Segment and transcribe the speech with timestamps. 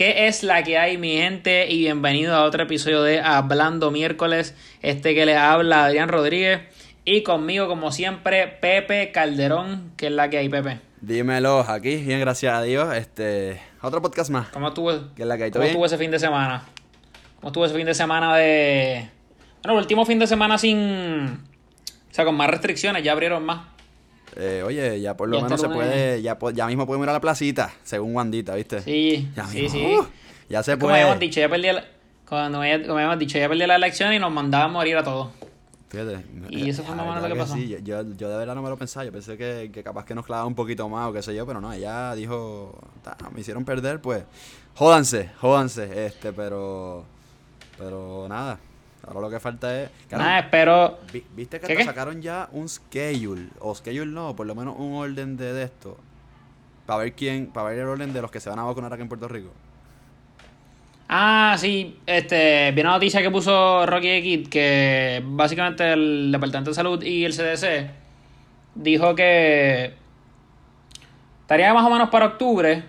[0.00, 1.70] ¿Qué es la que hay, mi gente?
[1.70, 4.54] Y bienvenido a otro episodio de Hablando Miércoles.
[4.80, 6.62] Este que les habla Adrián Rodríguez.
[7.04, 9.92] Y conmigo, como siempre, Pepe Calderón.
[9.98, 10.78] ¿Qué es la que hay, Pepe?
[11.02, 12.96] Dímelo, aquí, bien, gracias a Dios.
[12.96, 14.48] Este, otro podcast más.
[14.48, 15.50] ¿Cómo estuvo, ¿Qué es la que hay?
[15.50, 15.72] ¿cómo bien?
[15.72, 16.64] estuvo ese fin de semana?
[17.36, 19.06] ¿Cómo estuvo ese fin de semana de.
[19.62, 20.78] Bueno, el último fin de semana sin.
[21.28, 23.66] O sea, con más restricciones, ya abrieron más.
[24.36, 27.20] Eh, oye, ya por lo menos se puede, ya, ya mismo podemos ir a la
[27.20, 28.80] placita, según Wandita, ¿viste?
[28.80, 29.78] Sí, Ya sí, mismo.
[29.78, 29.96] sí.
[29.98, 30.06] Uh,
[30.48, 31.00] ya se Como puede.
[31.02, 31.84] habíamos dicho, ya perdí la-
[32.24, 35.28] como habíamos dicho, ya perdí la elección y nos mandaba a morir a todos.
[35.88, 36.24] Fíjate.
[36.50, 37.54] Y eso fue más o menos lo que pasó.
[37.54, 39.04] sí, yo, yo de verdad no me lo pensaba.
[39.04, 41.44] Yo pensé que, que capaz que nos clavaba un poquito más o qué sé yo,
[41.44, 44.22] pero no, ella dijo, "Ta, me hicieron perder, pues,
[44.76, 47.04] jódanse, jódanse, este, pero,
[47.76, 48.60] pero nada.
[49.06, 49.90] Ahora lo que falta es.
[50.08, 50.98] Cara, Nada, espero.
[51.12, 53.48] vi- ¿Viste que ¿Qué, sacaron ya un schedule?
[53.60, 55.98] O schedule no, por lo menos un orden de, de esto.
[56.86, 59.02] Para ver quién, para ver el orden de los que se van a vacunar aquí
[59.02, 59.50] en Puerto Rico.
[61.08, 66.74] Ah, sí, este, vi una noticia que puso Rocky X que básicamente el Departamento de
[66.76, 67.90] Salud y el CDC
[68.76, 69.94] dijo que
[71.42, 72.84] estaría más o menos para octubre,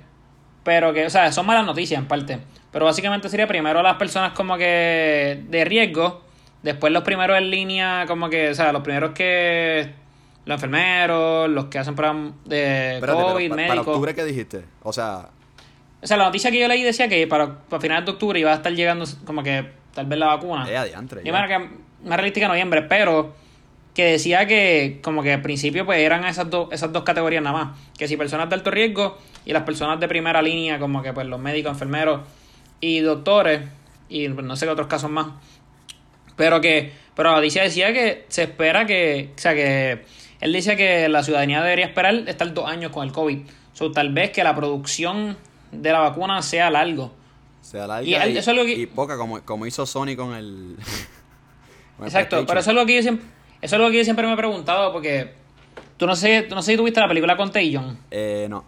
[0.63, 2.37] pero que, o sea, son malas noticias en parte,
[2.71, 6.21] pero básicamente sería primero las personas como que de riesgo,
[6.63, 9.93] después los primeros en línea, como que, o sea, los primeros que
[10.45, 13.87] los enfermeros, los que hacen pruebas de Espérate, COVID, pa- para médicos.
[13.87, 14.63] octubre, ¿qué dijiste?
[14.83, 15.29] O sea,
[16.01, 18.51] O sea, la noticia que yo leí decía que para, para finales de octubre iba
[18.51, 20.65] a estar llegando como que tal vez la vacuna.
[20.69, 21.21] eh, adiantre.
[21.23, 23.35] Yo me que más realística noviembre, pero
[23.93, 27.65] que decía que como que al principio pues eran esas dos esas dos categorías nada
[27.65, 31.11] más, que si personas de alto riesgo y las personas de primera línea como que
[31.13, 32.21] pues los médicos, enfermeros
[32.81, 33.61] y doctores
[34.09, 35.27] y pues, no sé qué otros casos más.
[36.35, 40.03] Pero que pero la noticia decía que se espera que, o sea que
[40.39, 43.39] él dice que la ciudadanía debería esperar estar dos años con el COVID.
[43.73, 45.37] So, tal vez que la producción
[45.71, 47.13] de la vacuna sea largo.
[47.61, 50.75] sea larga Y eso es lo que- y poca, como, como hizo Sony con el.
[51.97, 53.25] con el Exacto, pero eso es lo que yo siempre,
[53.61, 55.33] eso es lo que yo siempre me he preguntado, porque
[55.97, 57.97] tú no sé, tú no sé si tuviste la película Contagion.
[58.09, 58.65] Eh, no,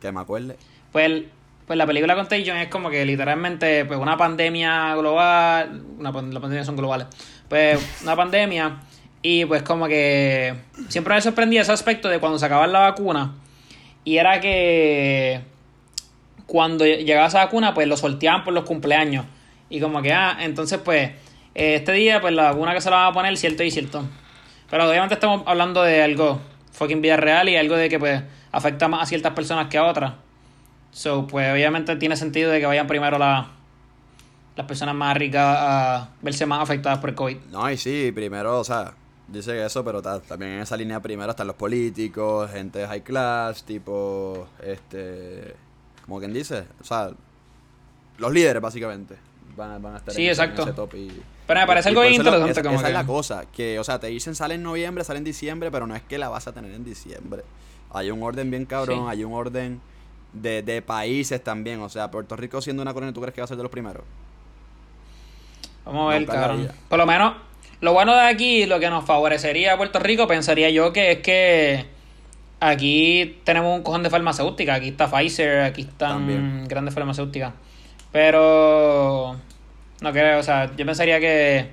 [0.00, 0.56] que me acuerde.
[0.92, 1.28] Pues, el-
[1.66, 6.66] pues la película Contagion es como que literalmente pues una pandemia global, una, las pandemias
[6.66, 7.08] son globales,
[7.48, 8.76] pues una pandemia
[9.22, 10.54] y pues como que
[10.88, 13.34] siempre me sorprendía ese aspecto de cuando sacaban la vacuna
[14.04, 15.40] y era que
[16.46, 19.26] cuando llegaba esa vacuna pues lo sorteaban por los cumpleaños
[19.68, 21.10] y como que ah, entonces pues
[21.54, 24.04] este día pues la vacuna que se la van a poner cierto y cierto.
[24.70, 26.40] Pero obviamente estamos hablando de algo
[26.72, 28.22] fucking vida real y algo de que pues
[28.52, 30.12] afecta más a ciertas personas que a otras.
[30.96, 33.48] So, pues obviamente tiene sentido de que vayan primero la-
[34.56, 37.36] las personas más ricas a verse más afectadas por el COVID.
[37.52, 38.94] No, y sí, primero, o sea,
[39.28, 43.02] dice eso, pero ta- también en esa línea primero están los políticos, gente de high
[43.02, 45.54] class, tipo, este,
[46.06, 47.10] como quien dice, o sea,
[48.16, 49.16] los líderes básicamente
[49.54, 50.62] van, van a estar Sí, en, ese- en exacto.
[50.70, 51.22] ese top y...
[51.46, 53.84] Pero me parece y algo lo- interesante esa, como esa es la cosa, que, o
[53.84, 56.46] sea, te dicen sale en noviembre, sale en diciembre, pero no es que la vas
[56.48, 57.42] a tener en diciembre.
[57.92, 59.04] Hay un orden bien cabrón, Sí.
[59.10, 59.80] hay un orden
[60.40, 63.46] de, de países también, o sea, Puerto Rico siendo una colonia, ¿tú crees que va
[63.46, 64.02] a ser de los primeros?
[65.84, 66.68] Vamos a ver, cabrón.
[66.88, 67.34] Por lo menos,
[67.80, 71.18] lo bueno de aquí, lo que nos favorecería a Puerto Rico, pensaría yo que es
[71.20, 71.86] que
[72.60, 74.78] aquí tenemos un cojón de farmacéuticas.
[74.78, 76.68] Aquí está Pfizer, aquí están También.
[76.68, 77.52] grandes farmacéuticas.
[78.12, 79.36] Pero
[80.00, 81.70] no creo, o sea, yo pensaría que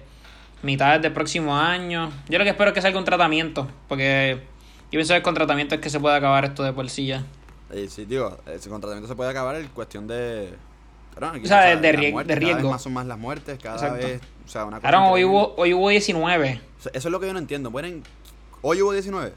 [0.62, 2.12] mitad del próximo año.
[2.30, 4.40] Yo lo que espero es que salga un tratamiento, porque
[4.91, 7.24] yo pienso que con tratamiento es que se puede acabar esto de por sí ya.
[7.89, 10.53] Sí, digo, ese contratamiento se puede acabar en cuestión de...
[11.19, 12.67] Aquí, O sea, de- de las rie- muertes, de Cada riesgo.
[12.69, 14.07] vez más son más las muertes, cada Exacto.
[14.07, 14.22] vez...
[14.45, 16.62] O sea, una cosa Ahora hoy hubo, hoy hubo 19.
[16.79, 17.69] O sea, eso es lo que yo no entiendo.
[17.72, 18.03] Mueren...
[18.62, 19.33] Hoy hubo 19.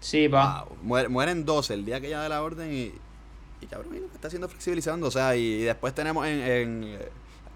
[0.00, 0.64] Sí, pa.
[0.64, 0.76] Wow.
[0.84, 2.92] Muer- mueren 12 el día que ya de la orden y...
[3.60, 5.06] Y cabrón, está siendo flexibilizando.
[5.06, 6.40] O sea, y, y después tenemos en...
[6.42, 6.98] en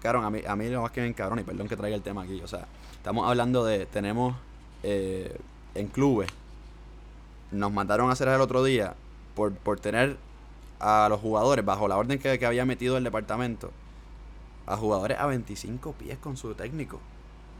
[0.01, 2.03] cabrón, a mí, a mí lo más que me cabrón, y perdón que traiga el
[2.03, 2.39] tema aquí.
[2.41, 3.85] O sea, estamos hablando de...
[3.85, 4.35] Tenemos
[4.83, 5.35] eh,
[5.75, 6.29] en clubes...
[7.51, 8.93] Nos mandaron a hacer el otro día
[9.37, 10.17] por, por tener
[10.79, 13.71] a los jugadores bajo la orden que, que había metido el departamento
[14.65, 16.99] a jugadores a 25 pies con su técnico.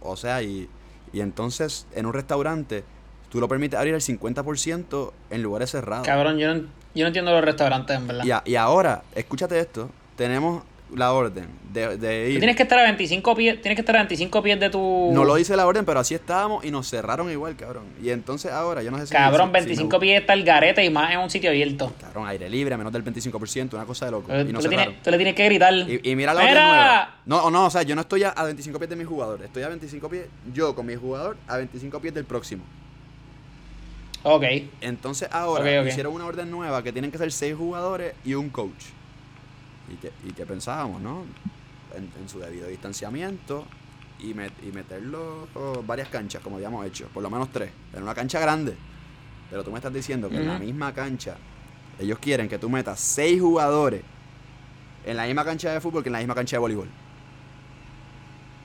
[0.01, 0.67] O sea, y,
[1.13, 2.83] y entonces en un restaurante
[3.29, 6.05] tú lo permites abrir el 50% en lugares cerrados.
[6.05, 6.61] Cabrón, yo no,
[6.95, 8.25] yo no entiendo los restaurantes, en verdad.
[8.25, 10.63] Y, a- y ahora, escúchate esto, tenemos
[10.95, 12.39] la orden de, de Tú ir.
[12.39, 15.09] tienes que estar a 25 pies, tienes que estar a 25 pies de tu...
[15.13, 17.83] No lo dice la orden, pero así estábamos y nos cerraron igual, cabrón.
[18.01, 19.13] Y entonces ahora, yo no sé si...
[19.13, 21.93] Cabrón, si 25 me- pies está el garete y más en un sitio abierto.
[21.99, 24.27] Cabrón, aire libre, a menos del 25%, una cosa de loco.
[24.31, 24.85] Tú, Y nos le cerraron.
[24.85, 25.73] tienes, tú le tienes que gritar.
[25.73, 27.15] Y, y mira la orden nueva.
[27.25, 29.41] No, no, o sea, yo no estoy a, a 25 pies de mi jugador.
[29.43, 32.63] Estoy a 25 pies, yo con mi jugador, a 25 pies del próximo.
[34.23, 34.43] Ok.
[34.81, 38.85] Entonces ahora hicieron una orden nueva que tienen que ser 6 jugadores y un coach.
[39.91, 41.23] ¿Y qué, y qué pensábamos, no?
[41.95, 43.65] En, en su debido distanciamiento
[44.19, 48.03] y, met- y meterlo oh, varias canchas, como habíamos hecho, por lo menos tres, en
[48.03, 48.75] una cancha grande.
[49.49, 51.37] Pero tú me estás diciendo que en la misma cancha,
[51.99, 54.01] ellos quieren que tú metas seis jugadores
[55.05, 56.89] en la misma cancha de fútbol que en la misma cancha de voleibol.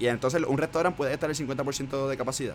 [0.00, 2.54] Y entonces un restaurante puede estar el 50% de capacidad.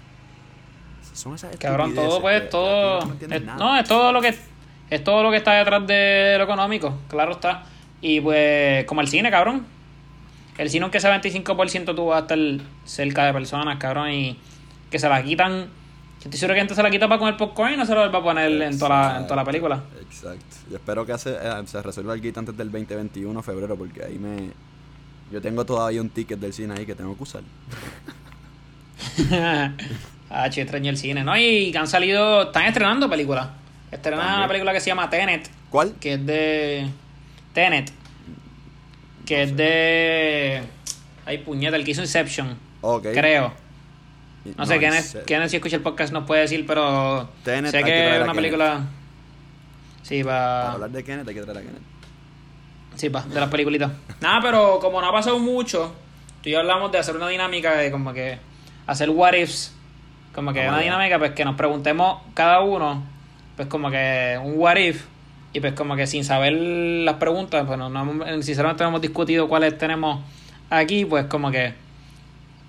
[1.14, 3.06] Son esas Cabrón, todo pues, que- todo.
[3.06, 4.38] no es- no, es todo lo que.
[4.90, 7.64] Es todo lo que está detrás de lo económico, claro está.
[8.02, 9.66] Y pues, como el cine, cabrón.
[10.58, 12.38] El cine, aunque sea 25%, tú vas a estar
[12.86, 14.40] cerca de personas, cabrón, y
[14.90, 15.66] que se la quitan.
[16.20, 18.12] Yo estoy seguro que gente se la quita para comer popcorn y no se lo
[18.12, 19.84] va a poner en toda, la, en toda la película.
[20.02, 20.56] Exacto.
[20.70, 24.18] Yo espero que hace- eh, se resuelva el kit antes del 2021, febrero, porque ahí
[24.18, 24.50] me...
[25.32, 27.42] Yo tengo todavía un ticket del cine ahí que tengo que usar.
[30.30, 31.38] ah, che, extraño el cine, ¿no?
[31.38, 32.44] Y que han salido.
[32.44, 33.50] Están estrenando películas.
[33.92, 35.94] Estrenan una película que se llama Tenet, ¿Cuál?
[36.00, 36.88] que es de.
[37.58, 37.92] Tenet.
[39.26, 40.62] Que es de.
[41.26, 42.56] Ay, puñeta, el que hizo Inception.
[43.02, 43.52] Creo.
[44.56, 45.24] No, sé, Kenneth, sé.
[45.24, 47.28] Kenneth, si escucha el podcast, nos puede decir, pero.
[47.44, 48.36] Tenet, sé que que traer es una Kenneth.
[48.36, 48.82] película.
[50.04, 50.72] Sí, Para va.
[50.74, 51.82] hablar de Kenneth hay que traer a Kenneth.
[52.94, 53.92] Sí, va, de las peliculitas.
[54.22, 55.96] Nada, pero como no ha pasado mucho,
[56.44, 58.38] tú y yo hablamos de hacer una dinámica de como que.
[58.86, 59.74] Hacer what ifs.
[60.32, 63.04] Como que Vamos una dinámica, pues que nos preguntemos cada uno,
[63.56, 65.06] pues como que un what if.
[65.54, 69.02] Y pues como que sin saber las preguntas, pues no, no hemos- sinceramente no hemos
[69.02, 70.20] discutido cuáles tenemos
[70.70, 71.74] aquí, pues como que.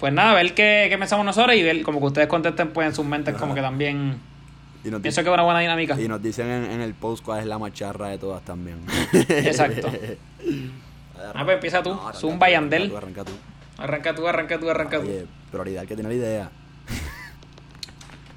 [0.00, 2.94] Pues nada, ver qué, qué pensamos nosotros y ver como que ustedes contesten pues en
[2.94, 4.16] sus mentes como que también.
[4.84, 6.00] Y nos, Pienso que es una buena dinámica.
[6.00, 8.78] y nos dicen en, en el post cuál es la macharra de todas también.
[9.12, 9.90] Exacto.
[11.34, 11.90] Ah, pues empieza tú.
[11.94, 12.90] arranca Zumba y arranca Andel.
[12.90, 13.32] tú, Arranca tú.
[13.76, 15.02] Arranca tú, arranca tú, arranca tú.
[15.08, 16.50] Oye, prioridad que tiene la idea.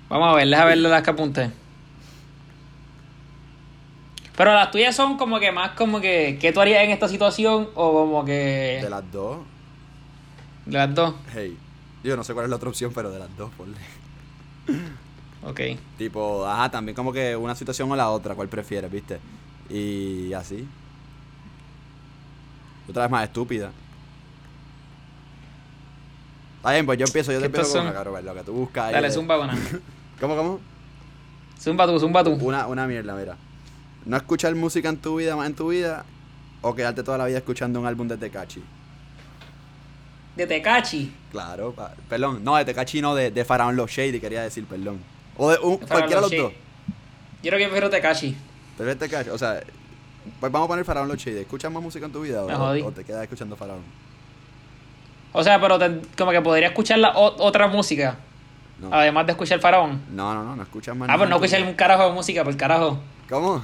[0.09, 1.51] Vamos a ver, déjame verle las que apunté.
[4.41, 7.69] Pero las tuyas son como que más como que, ¿qué tú harías en esta situación?
[7.75, 8.79] O como que...
[8.81, 9.37] De las dos,
[10.65, 11.13] de las dos.
[11.31, 11.55] hey.
[12.03, 13.77] Yo no sé cuál es la otra opción, pero de las dos, ponle.
[15.43, 15.59] Ok.
[15.95, 19.19] Tipo, ajá, también como que una situación o la otra, cuál prefieres, ¿viste?
[19.69, 20.67] Y así.
[22.89, 23.69] Otra vez más estúpida.
[26.57, 28.53] Está bien, pues yo empiezo, yo te ¿Qué empiezo con una, cabrón, lo que tú
[28.53, 28.91] buscas.
[28.91, 29.55] Dale, de- zumba una.
[30.19, 30.59] ¿Cómo, cómo?
[31.59, 32.31] Zumba tú, zumba tú.
[32.41, 33.37] Una, una mierda, mira.
[34.05, 36.05] No escuchar música en tu vida, más en tu vida,
[36.61, 38.63] o quedarte toda la vida escuchando un álbum de Tecachi.
[40.35, 41.13] De Tecachi.
[41.31, 44.99] Claro, pa- perdón, no, de Tecachi no, de, de Faraón Los Shady, quería decir, perdón.
[45.37, 46.53] O de un, De cualquiera de Los los dos.
[47.43, 48.35] Yo creo que prefiero Tecachi.
[48.79, 49.61] Es Tecachi, o sea,
[50.39, 51.39] pues vamos a poner Faraón Los Shady.
[51.39, 53.81] ¿Escuchas más música en tu vida o, te quedas escuchando Faraón?
[55.33, 58.17] O sea, pero te- como que podría escuchar la o- otra música.
[58.79, 58.89] No.
[58.91, 60.01] Además de escuchar Faraón.
[60.11, 62.55] No, no, no, no escuchas más Ah, pues no escuchar un carajo de música, por
[62.57, 62.99] carajo.
[63.29, 63.61] ¿Cómo?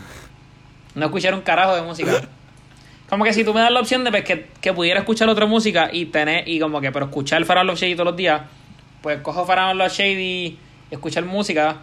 [0.95, 2.27] No escuchar un carajo de música.
[3.09, 5.45] Como que si tú me das la opción de pues, que, que pudiera escuchar otra
[5.45, 8.41] música y tener, y como que, pero escuchar Los Shady todos los días,
[9.01, 10.59] pues cojo Faraón Los Shady
[10.91, 11.77] escuchar música.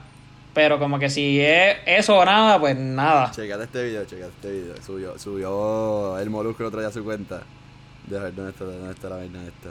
[0.52, 3.32] Pero como que si es eso o nada, pues nada.
[3.32, 4.82] Checate este video, checate este video.
[4.82, 7.42] Subió, subió el Molusco otro día a su cuenta.
[8.06, 9.70] Deja ver dónde está, dónde está la vaina esta.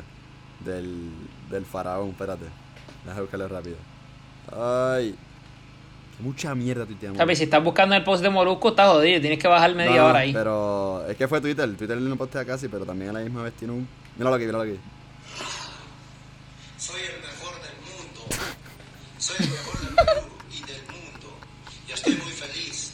[0.60, 1.10] Del,
[1.50, 2.46] del faraón, espérate.
[3.06, 3.78] Déjame buscarlo rápido.
[4.52, 5.16] Ay.
[6.19, 7.18] Mucha mierda tuiteamos.
[7.18, 7.38] ¿Sabes?
[7.38, 9.20] Si estás buscando el post de Molusco, estás jodido.
[9.20, 10.34] Tienes que bajar media No, no, hora ahí.
[10.34, 11.75] Pero es que fue Twitter.
[11.75, 13.88] Twitter no postea casi, pero también a la misma vez tiene un.
[14.15, 14.79] Míralo aquí, míralo aquí.
[16.77, 18.22] Soy el mejor del mundo.
[19.17, 21.38] Soy el mejor del Perú y del mundo.
[21.88, 22.91] Y estoy muy feliz.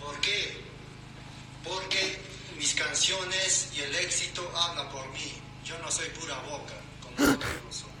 [0.00, 0.62] ¿Por qué?
[1.62, 2.18] Porque
[2.58, 5.32] mis canciones y el éxito hablan por mí.
[5.64, 7.93] Yo no soy pura boca, como otros lo son.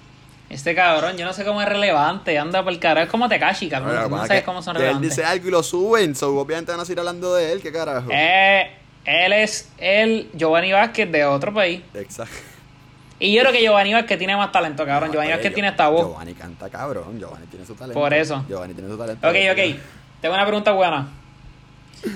[0.50, 2.38] Este cabrón, yo no sé cómo es relevante.
[2.38, 3.04] Anda por el carajo.
[3.06, 4.04] Es como Tekashi, cabrón.
[4.04, 5.16] Tú no sabes cómo son que Él relevantes.
[5.16, 6.14] dice algo y lo suben.
[6.14, 7.60] So, obviamente van a seguir hablando de él.
[7.62, 8.08] ¿Qué carajo?
[8.12, 8.70] Eh,
[9.04, 11.80] él es el Giovanni Vázquez de otro país.
[11.94, 12.34] Exacto.
[13.18, 15.10] Y yo creo que Giovanni Vázquez tiene más talento, cabrón.
[15.10, 16.06] Giovanni Oye, Vázquez tiene esta voz.
[16.08, 17.18] Giovanni canta cabrón.
[17.18, 17.98] Giovanni tiene su talento.
[17.98, 18.44] Por eso.
[18.48, 19.26] Giovanni tiene su talento.
[19.26, 19.80] Ok, ok.
[20.20, 21.08] Tengo una pregunta buena.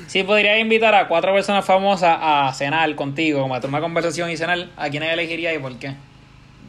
[0.07, 4.37] Si podrías invitar a cuatro personas famosas a cenar contigo, como a tomar conversación y
[4.37, 5.95] cenar, ¿a quiénes elegirías y por qué?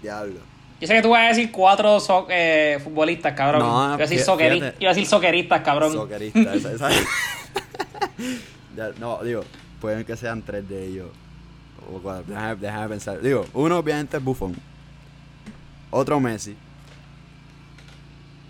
[0.02, 0.40] Diablo.
[0.80, 3.62] Yo sé que tú vas a decir cuatro so- eh, futbolistas, cabrón.
[3.62, 4.76] No, iba, a decir fí- soqueri- fíjate.
[4.80, 5.94] iba a decir soqueristas, cabrón.
[5.94, 6.90] Soquerista, esa, esa.
[8.76, 9.44] Ya, no, digo,
[9.82, 11.08] pueden que sean tres de ellos.
[11.94, 12.24] O cuatro.
[12.28, 13.20] Déjame, déjame pensar.
[13.22, 14.56] Digo, uno obviamente es Buffon.
[15.92, 16.56] Otro Messi.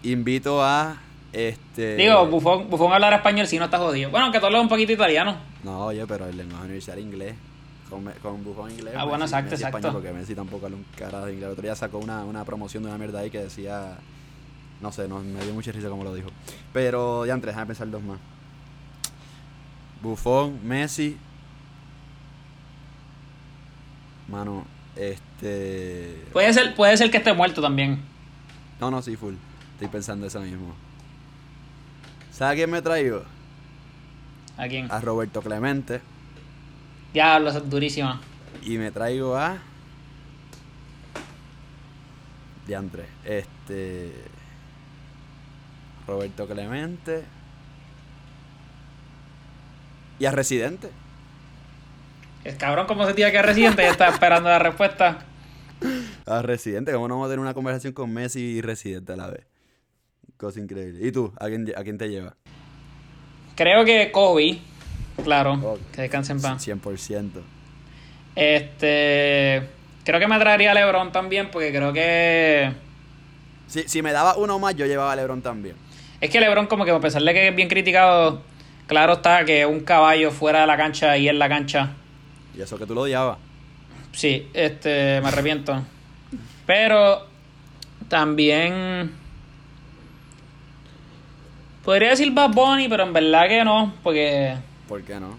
[0.03, 0.97] Invito a
[1.33, 1.95] este.
[1.95, 4.09] Digo, Bufón, Bufón hablar español si no está jodido.
[4.11, 5.37] Bueno, aunque tú hablas un poquito italiano.
[5.63, 7.35] No, oye, pero el lenguaje universal inglés.
[7.89, 8.93] Con, Buffon inglés.
[8.97, 9.77] Ah, bueno, Messi- exacto, Messi exacto.
[9.77, 11.47] español, porque Messi tampoco habla un carajo de inglés.
[11.47, 13.97] El otro día sacó una, una promoción de una mierda ahí que decía.
[14.81, 16.29] No sé, no, me dio mucha risa como lo dijo.
[16.71, 18.19] Pero ya entre, déjame pensar dos más.
[20.01, 21.17] Buffon, Messi.
[24.27, 24.65] Mano,
[24.95, 26.23] este.
[26.31, 27.99] Puede ser, puede ser que esté muerto también.
[28.79, 29.33] No, no, sí, full.
[29.73, 30.75] Estoy pensando eso mismo.
[32.31, 33.23] ¿Sabes a quién me traigo?
[34.57, 34.91] ¿A quién?
[34.91, 36.01] A Roberto Clemente.
[37.13, 38.21] Diablo, esa es durísima.
[38.63, 39.57] Y me traigo a.
[42.67, 43.05] Diantre.
[43.25, 44.13] Este.
[46.05, 47.23] Roberto Clemente.
[50.19, 50.89] Y a Residente.
[52.43, 55.19] El cabrón, como se tira que es residente, ya está esperando la respuesta.
[56.25, 56.91] A Residente.
[56.91, 59.45] ¿Cómo no vamos a tener una conversación con Messi y Residente a la vez?
[60.37, 61.05] Cosa increíble.
[61.05, 61.33] ¿Y tú?
[61.39, 62.35] ¿A quién, a quién te lleva?
[63.55, 64.59] Creo que Kobe,
[65.23, 66.67] claro, que descanse en paz.
[66.67, 67.29] 100%.
[68.35, 69.67] Este.
[70.03, 72.71] Creo que me traería a LeBron también, porque creo que.
[73.67, 75.75] Si, si me daba uno más, yo llevaba a LeBron también.
[76.21, 78.41] Es que LeBron, como que a pesar de que es bien criticado,
[78.87, 81.91] claro está que es un caballo fuera de la cancha y en la cancha.
[82.57, 83.37] Y eso que tú lo odiabas.
[84.11, 85.81] Sí, este, me arrepiento.
[86.65, 87.25] Pero
[88.09, 89.11] también
[91.85, 94.55] podría decir Bad Bunny, pero en verdad que no, porque
[94.89, 95.37] ¿Por qué no?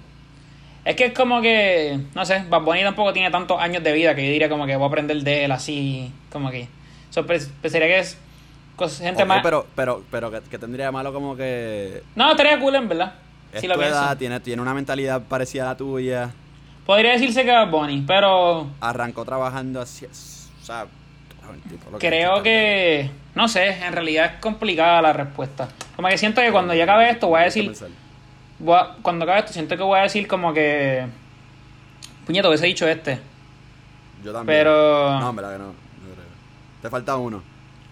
[0.83, 4.14] es que es como que, no sé, Bad Bunny tampoco tiene tantos años de vida
[4.14, 6.69] que yo diría como que voy a aprender de él así, como que.
[7.11, 8.16] So, pues, pensaría que es
[8.99, 9.40] gente Ok, más.
[9.42, 13.12] pero, pero, pero que, que tendría de malo como que No, estaría cool en verdad.
[13.52, 16.30] es Si tu lo edad, tiene, tiene una mentalidad parecida a la tuya.
[16.87, 20.07] Podría decirse que Bad Bunny, pero Arrancó trabajando así.
[20.07, 20.87] O sea,
[21.69, 25.69] tipo Creo que, no sé, en realidad es complicada la respuesta.
[25.95, 27.71] Como que siento que cuando ya acabe esto voy a decir,
[28.69, 31.07] a- cuando acabe esto siento que voy a decir como que,
[32.26, 33.19] puñeto, hubiese dicho este.
[34.25, 34.59] Yo también.
[34.59, 35.67] Pero- No, en verdad que no.
[35.67, 35.73] no
[36.14, 36.25] creo.
[36.83, 37.43] Te falta uno.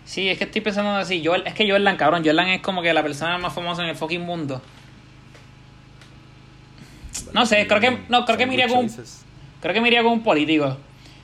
[0.05, 2.93] Sí, es que estoy pensando así, Joel, es que Jordan, cabrón, Jordan es como que
[2.95, 4.61] la persona más famosa en el fucking mundo.
[7.33, 9.25] No sé, creo que, no, creo que me iría con, Choices.
[9.61, 10.77] creo que me iría con un político.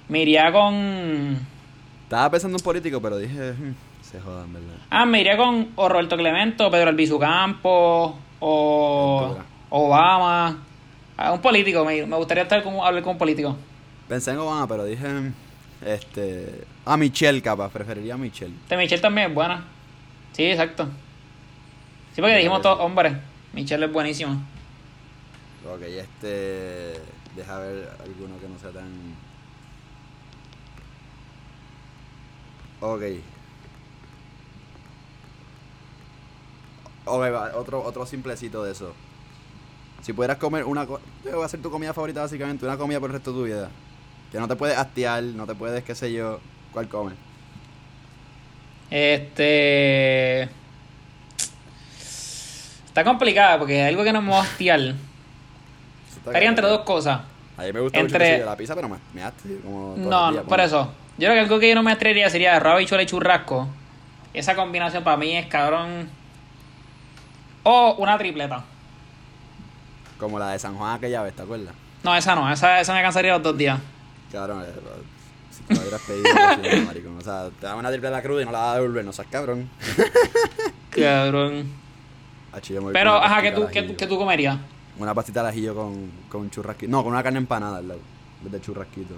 [0.08, 1.38] Me iría con,
[2.02, 4.74] Estaba pensando en un político, pero dije, "Hmm, se jodan, ¿verdad?
[4.90, 8.14] Ah, me iría con o Roberto Clemente, o Pedro Albizu Campos,
[8.46, 9.38] o.
[9.70, 10.58] Obama.
[11.16, 13.56] Ah, un político, me, me gustaría estar con, hablar con un político.
[14.08, 15.32] Pensé en Obama, pero dije, "Hmm,
[15.84, 16.64] este.
[16.84, 17.70] A Michelle, capaz.
[17.72, 18.54] Preferiría a Michelle.
[18.62, 19.64] Este Michelle también es buena.
[20.32, 20.84] Sí, exacto.
[22.14, 23.14] Sí, porque dijimos todos hombres.
[23.52, 24.32] Michelle es buenísimo.
[25.72, 27.00] Ok, este.
[27.34, 28.90] Deja ver alguno que no sea tan.
[32.80, 33.02] Ok.
[37.04, 38.94] Ok, va, otro, otro simplecito de eso.
[40.02, 41.02] Si pudieras comer una cosa.
[41.38, 42.66] Va a ser tu comida favorita, básicamente.
[42.66, 43.70] Una comida por el resto de tu vida.
[44.30, 46.40] Que no te puedes hastiar, no te puedes, qué sé yo.
[46.73, 47.14] ¿Cuál comes?
[48.90, 50.42] Este.
[52.87, 54.76] Está complicada porque es algo que no me va a está
[56.30, 57.20] Estaría entre dos cosas.
[57.56, 59.94] A mí me gusta entre- mucho la pizza, pero me, me hastio como.
[59.96, 60.64] No, días, por ponle.
[60.64, 60.92] eso.
[61.18, 63.68] Yo creo que algo que yo no me atrevería sería arroz, habichuela y churrasco.
[64.32, 66.08] Esa combinación para mí es cabrón.
[67.64, 68.64] O una tripleta.
[70.18, 71.75] Como la de San Juan aquella vez, ¿te acuerdas?
[72.02, 72.50] No, esa no.
[72.50, 73.80] Esa, esa me cansaría los dos días.
[74.30, 74.73] Cabrón, eh,
[75.50, 77.18] si te lo hubieras pedido, cocina, maricón.
[77.18, 79.28] O sea, te dan una triple cruda y no la vas a devolver, no seas
[79.28, 79.68] cabrón.
[80.90, 81.85] Cabrón.
[82.92, 84.56] Pero, ajá, ¿qué tú, qué, qué tú comerías?
[84.97, 86.90] Una pastita al ajillo con, con churrasquito.
[86.90, 88.00] No, con una carne empanada al lado.
[88.42, 89.14] De churrasquito.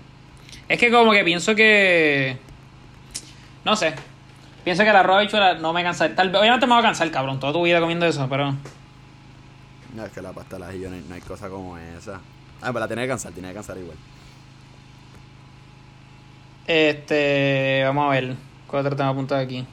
[0.68, 2.38] Es que como que pienso que...
[3.64, 3.94] No sé.
[4.66, 6.12] Pienso que la arroz habichuela no me cansa.
[6.12, 8.52] Tal vez, obviamente me va a cansar, cabrón, toda tu vida comiendo eso, pero...
[9.94, 12.14] No, es que la pasta al ajillo no hay, no hay cosa como esa.
[12.60, 13.96] Ah, pero la tiene que cansar, tiene que cansar igual.
[16.66, 17.82] Este...
[17.84, 18.34] Vamos a ver.
[18.66, 19.64] ¿Cuál otro tema apuntado aquí?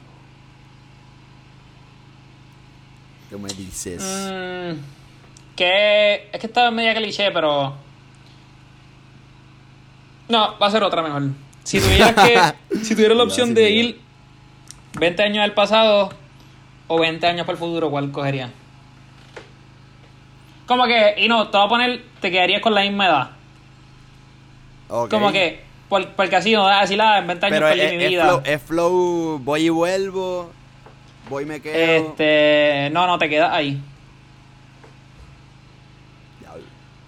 [3.30, 4.00] ¿Qué me dices?
[4.00, 4.78] Mm,
[5.56, 7.74] que es que estaba media cliché, pero
[10.28, 11.30] no, va a ser otra mejor.
[11.64, 14.03] Si tuvieras que si tuvieras la opción de ir
[14.98, 16.10] 20 años al pasado
[16.86, 18.50] o 20 años para el futuro, ¿cuál cogerías?
[20.66, 23.30] Como que, y no, te voy a poner, te quedarías con la misma edad.
[25.10, 27.96] Como que, por- porque así no da decir, ah, en 20 años Pero es, perdí
[27.96, 28.24] mi es vida.
[28.24, 30.50] flow, es flow, voy y vuelvo.
[31.28, 31.74] Voy y me quedo.
[32.10, 33.80] Este, no, no, te quedas ahí.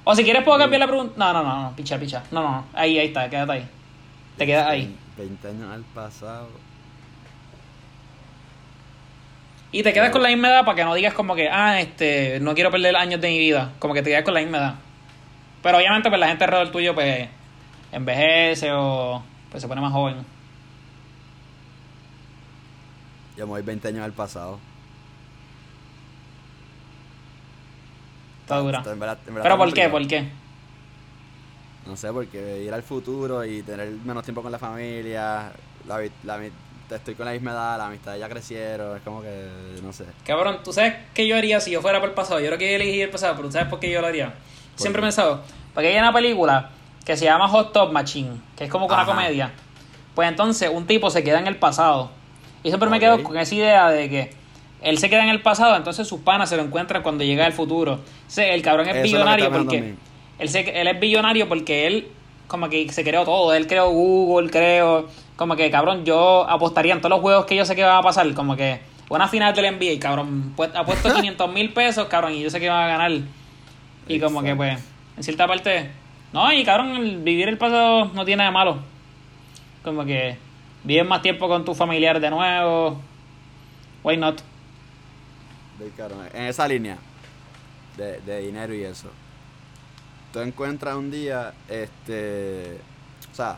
[0.05, 1.14] O si quieres puedo cambiar la pregunta.
[1.16, 2.23] No, no, no, no, picha, picha.
[2.31, 2.64] No, no, no.
[2.75, 3.69] Ahí, ahí está, quédate ahí.
[4.37, 4.95] Te quedas ahí.
[5.16, 6.49] 20 años al pasado.
[9.73, 12.39] Y te quedas con la misma edad para que no digas como que, ah, este,
[12.41, 13.73] no quiero perder años de mi vida.
[13.79, 14.75] Como que te quedas con la misma edad.
[15.63, 17.29] Pero obviamente, pues la gente alrededor tuyo, pues,
[17.93, 20.17] envejece o pues se pone más joven.
[23.37, 24.59] Yo me voy 20 años al pasado.
[28.43, 28.79] Está dura.
[28.79, 29.89] Esto en verdad- en verdad Pero ¿por qué?
[29.89, 30.29] ¿Por qué?
[31.87, 35.53] No sé, porque ir al futuro y tener menos tiempo con la familia,
[35.87, 36.39] la, la
[36.95, 39.49] estoy con la misma edad, la amistad ya crecieron, es como que,
[39.83, 40.05] no sé.
[40.25, 42.38] Cabrón, ¿tú sabes qué yo haría si yo fuera por el pasado?
[42.40, 44.35] Yo creo que yo elegí el pasado, pero ¿tú sabes por qué yo lo haría?
[44.76, 45.43] Siempre he pensado,
[45.75, 46.71] porque hay una película
[47.05, 49.12] que se llama Hot Top Machine, que es como que una Ajá.
[49.12, 49.50] comedia.
[50.14, 52.11] Pues entonces un tipo se queda en el pasado.
[52.62, 54.31] Y siempre me quedo con esa idea de que
[54.83, 57.52] él se queda en el pasado, entonces sus panas se lo encuentran cuando llega el
[57.52, 58.00] futuro.
[58.28, 59.95] Ese- el cabrón es Eso billonario porque...
[60.38, 62.09] Él, se, él es billonario porque él
[62.49, 63.55] como que se creó todo.
[63.55, 65.09] Él creó Google, creó...
[65.37, 68.03] Como que, cabrón, yo apostaría en todos los juegos que yo sé que van a
[68.03, 68.33] pasar.
[68.35, 70.55] Como que una final del NBA, cabrón.
[70.57, 73.12] pu- Apuesto 500 mil pesos, cabrón, y yo sé que van a ganar.
[74.09, 74.79] Y como que, pues,
[75.17, 75.91] en cierta parte...
[76.33, 78.79] No, y cabrón, vivir el pasado no tiene nada de malo.
[79.85, 80.37] Como que
[80.85, 83.00] vives más tiempo con tus familiares de nuevo.
[84.03, 84.41] Why not?
[86.35, 86.97] En esa línea
[87.97, 89.09] de, de dinero y eso.
[90.37, 92.78] Tú encuentras un día, este.
[93.33, 93.57] O sea.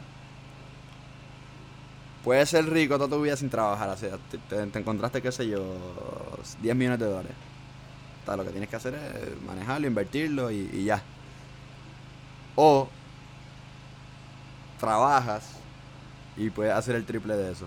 [2.23, 3.89] Puedes ser rico toda tu vida sin trabajar.
[3.89, 5.61] O sea, te, te- te encontraste, qué sé yo,
[6.63, 7.33] 10 millones de dólares.
[8.23, 11.03] O sea, lo que tienes que hacer es manejarlo, invertirlo y, y ya.
[12.55, 12.89] O
[14.79, 15.57] trabajas
[16.37, 17.67] y puedes hacer el triple de eso.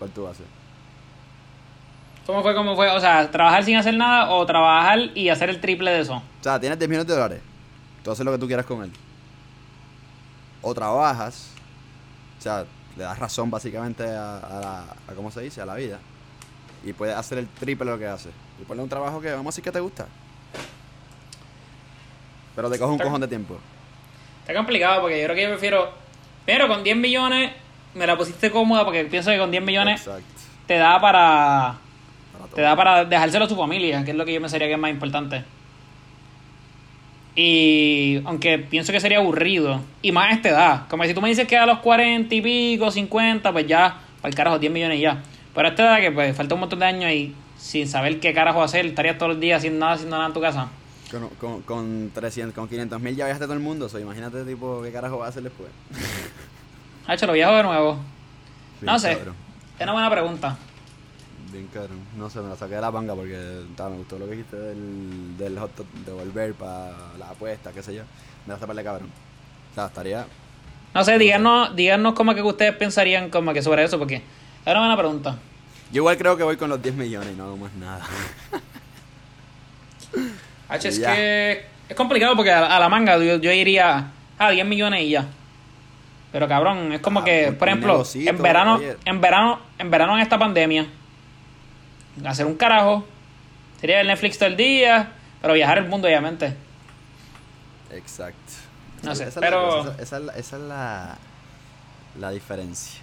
[0.00, 0.46] ¿Cuál tú haces?
[2.26, 2.52] ¿Cómo fue?
[2.56, 2.90] ¿Cómo fue?
[2.90, 6.14] O sea, trabajar sin hacer nada o trabajar y hacer el triple de eso.
[6.16, 7.42] O sea, tienes 10 millones de dólares.
[8.04, 8.90] Tú haces lo que tú quieras con él.
[10.62, 11.50] O trabajas.
[12.38, 12.64] O sea,
[12.96, 15.60] le das razón básicamente a, a la, a ¿cómo se dice?
[15.60, 15.98] A la vida.
[16.84, 18.32] Y puedes hacer el triple de lo que haces.
[18.60, 20.06] Y ponle un trabajo que vamos a decir que te gusta.
[22.56, 23.58] Pero te coge un Está- cojón de tiempo.
[24.42, 25.90] Está complicado porque yo creo que yo prefiero.
[26.46, 27.52] Pero con 10 millones
[27.94, 30.24] me la pusiste cómoda porque pienso que con 10 millones Exacto.
[30.66, 31.76] te da para.
[32.38, 32.54] Para.
[32.54, 34.78] Te da para dejárselo a tu familia, que es lo que yo pensaría que es
[34.80, 35.44] más importante.
[37.36, 41.28] Y aunque pienso que sería aburrido, y más a esta edad, como si tú me
[41.28, 44.98] dices que a los 40 y pico, 50, pues ya, para el carajo, 10 millones
[44.98, 45.22] y ya.
[45.54, 48.32] Pero a esta edad que pues falta un montón de años y sin saber qué
[48.32, 50.68] carajo hacer, estarías todos los días haciendo nada, haciendo nada en tu casa.
[51.10, 53.88] Con, con, con 300, con 500 mil ya viajaste todo el mundo.
[53.88, 55.70] So, imagínate, tipo, qué carajo vas a hacer después.
[57.06, 57.98] Ha hecho lo viajo de nuevo.
[58.82, 59.34] no sé, cabrón.
[59.76, 60.56] es una buena pregunta.
[61.52, 61.98] Bien cabrón.
[62.16, 63.36] No sé, me la saqué de la manga porque
[63.78, 65.70] me gustó lo que dijiste del, del hot
[66.06, 68.02] de volver para la apuesta, qué sé yo.
[68.46, 69.08] Me la saqué de cabrón.
[69.70, 70.26] O sea, estaría.
[70.94, 74.22] No sé, díganos, díganos como que ustedes pensarían como que sobre eso, porque es
[74.66, 75.36] una buena pregunta.
[75.92, 78.04] Yo igual creo que voy con los 10 millones y no hago más nada.
[80.68, 81.14] H, es Ya.
[81.14, 85.10] que es complicado porque a, a la manga yo, yo iría a 10 millones y
[85.10, 85.26] ya.
[86.32, 88.96] Pero cabrón, es como Ah, que, por ejemplo, negocito, en verano, oye.
[89.04, 90.86] en verano, en verano en esta pandemia,
[92.24, 93.04] hacer un carajo,
[93.80, 96.54] sería el Netflix todo el día, pero viajar el mundo obviamente.
[97.92, 98.52] Exacto.
[99.02, 101.18] No sé, Esa es la pero- cosa, Esa, esa es la, esa es la,
[102.18, 103.00] la diferencia.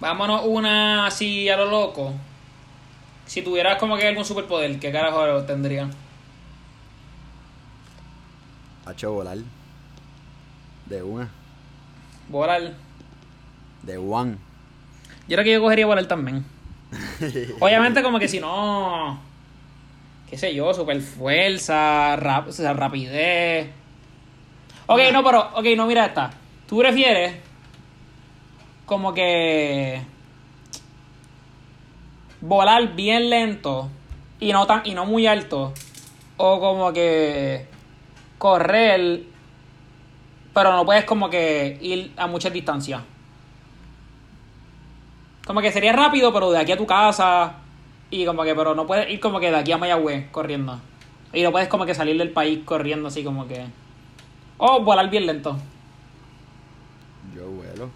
[0.00, 2.14] Vámonos una así a lo loco.
[3.26, 5.90] Si tuvieras como que algún superpoder, ¿qué carajo tendría?
[8.86, 9.38] Ha hecho volar.
[10.86, 11.28] De una.
[12.28, 12.72] Volar.
[13.82, 14.36] De one.
[15.28, 16.44] Yo creo que yo cogería volar también.
[17.60, 19.20] Obviamente como que si no...
[20.28, 23.70] Qué sé yo, super fuerza, rap, o rapidez.
[24.86, 25.50] Ok, no, pero...
[25.54, 26.30] Ok, no, mira esta.
[26.68, 27.34] ¿Tú prefieres
[28.84, 30.02] como que...
[32.40, 33.90] Volar bien lento
[34.40, 35.72] y no tan y no muy alto
[36.36, 37.66] o como que
[38.38, 39.22] correr
[40.54, 43.02] pero no puedes como que ir a muchas distancias
[45.48, 47.54] como que sería rápido, pero de aquí a tu casa.
[48.10, 50.78] Y como que, pero no puedes ir como que de aquí a Mayagüez corriendo.
[51.32, 53.64] Y no puedes como que salir del país corriendo así como que.
[54.58, 55.56] O volar bien lento.
[57.34, 57.88] Yo vuelo.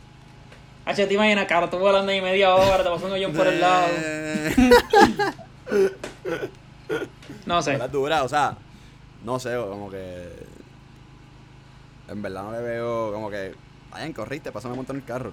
[0.87, 3.61] H, te imaginas, cabrón, tú volando ahí media hora, te pasó un hoyón por el
[3.61, 3.88] lado.
[7.47, 7.73] No sé.
[7.73, 8.57] Volar dura, o sea,
[9.25, 10.47] no sé, como que.
[12.09, 13.55] En verdad no le veo como que.
[13.91, 15.33] Vayan, corriste, pásame a montar el carro.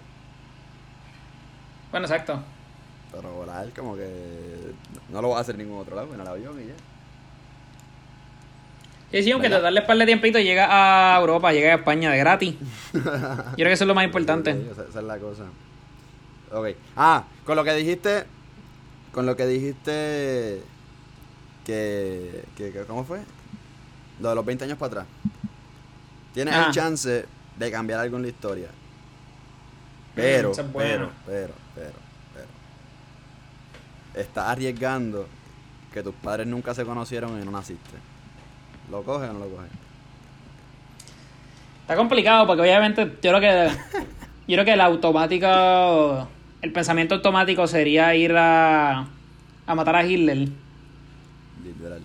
[1.91, 2.39] Bueno, exacto.
[3.11, 4.07] Pero volar como que.
[5.09, 6.73] No lo voy a hacer en ningún otro lado, en el avión y ya.
[9.11, 10.67] Y sí, aunque te darle par de tiempito, llega
[11.15, 12.55] a Europa, llega a España de gratis.
[12.93, 14.53] Yo creo que eso es lo más importante.
[14.53, 15.45] Sí, esa, esa es la cosa.
[16.51, 16.67] Ok.
[16.95, 18.25] Ah, con lo que dijiste.
[19.11, 20.61] Con lo que dijiste.
[21.65, 23.19] Que, que, que- ¿Cómo fue?
[24.19, 25.05] Lo de los 20 años para atrás.
[26.35, 26.65] Tienes Ah.
[26.67, 27.25] el chance
[27.57, 28.67] de cambiar algo en la historia.
[30.13, 31.09] Pero, es pero, buena.
[31.25, 31.93] pero, pero,
[32.33, 34.21] pero.
[34.21, 35.27] Estás arriesgando
[35.93, 37.97] que tus padres nunca se conocieron y no naciste.
[38.91, 39.71] ¿Lo coges o no lo coges?
[41.81, 43.69] Está complicado porque obviamente yo creo que
[44.47, 46.27] yo creo que el automático
[46.61, 49.07] el pensamiento automático sería ir a
[49.65, 50.49] a matar a Hitler.
[51.63, 52.01] Literal.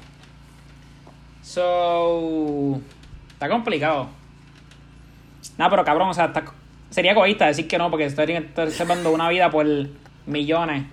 [1.43, 2.81] So
[3.33, 4.09] está complicado.
[5.59, 6.45] No, pero cabrón, o sea, está-
[6.95, 9.67] sería egoísta decir que no porque estaría estar salvando una vida por
[10.27, 10.85] millones.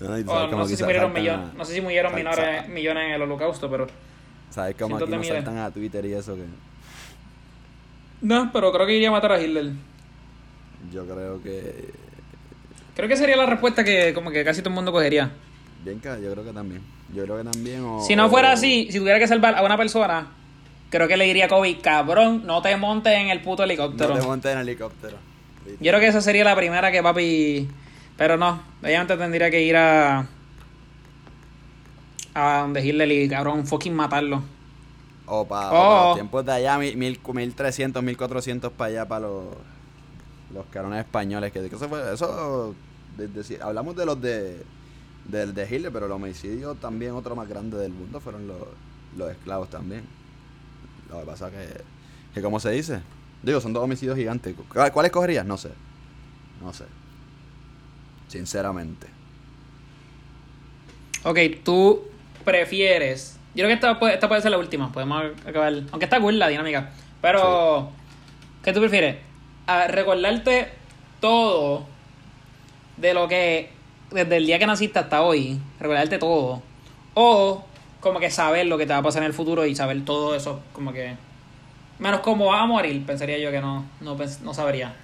[0.00, 3.68] No, O no sé si murieron millones, no sé si murieron millones en el holocausto,
[3.70, 3.86] pero
[4.50, 5.28] ¿Sabes cómo aquí miles.
[5.28, 6.34] saltan a Twitter y eso?
[6.36, 6.42] que
[8.20, 9.72] no, pero creo que iría a matar a Hitler.
[10.92, 11.90] Yo creo que...
[12.94, 15.30] Creo que sería la respuesta que como que casi todo el mundo cogería.
[15.84, 16.82] Bien, yo creo que también.
[17.14, 17.82] Yo creo que también.
[17.84, 20.26] O, Si no fuera o- así, si tuviera que salvar a una persona,
[20.90, 24.14] creo que le diría a Kobe, cabrón, no te montes en el puto helicóptero.
[24.14, 25.16] No te montes en helicóptero.
[25.66, 27.68] Yo creo que esa sería la primera que papi...
[28.16, 30.26] Pero no, obviamente tendría que ir a...
[32.34, 34.42] A donde Hitler y cabrón, fucking matarlo.
[35.26, 36.04] O para Oh.
[36.08, 39.44] los tiempos de allá, mil, mil, 1300, 1400 para allá, para los,
[40.54, 41.52] los carones españoles.
[41.52, 42.00] Que, que eso fue,
[43.60, 44.62] hablamos de los de,
[45.24, 48.58] del de Hitler, pero los homicidios también, otro más grande del mundo, fueron los,
[49.16, 50.02] los esclavos también.
[51.10, 51.68] Lo que pasa que,
[52.34, 53.00] que como se dice,
[53.42, 54.54] digo, son dos homicidios gigantes.
[54.68, 55.44] ¿Cuál, escogerías?
[55.44, 55.70] No sé.
[56.60, 56.84] No sé.
[58.28, 59.08] Sinceramente.
[61.24, 62.02] Ok, tú
[62.44, 63.38] prefieres.
[63.54, 64.92] Yo creo que esta puede, esta puede ser la última.
[64.92, 65.72] Podemos acabar.
[65.90, 66.90] Aunque está cool la dinámica.
[67.20, 67.90] Pero.
[68.62, 69.16] ¿Qué tú prefieres?
[69.66, 70.68] A recordarte
[71.20, 71.86] todo
[72.96, 73.70] de lo que.
[74.10, 75.58] Desde el día que naciste hasta hoy.
[75.80, 76.62] Recordarte todo.
[77.14, 77.64] O
[78.00, 80.34] como que saber lo que te va a pasar en el futuro y saber todo
[80.34, 80.60] eso.
[80.72, 81.16] Como que.
[81.98, 84.94] Menos cómo vas a morir, pensaría yo que no, no, no sabría.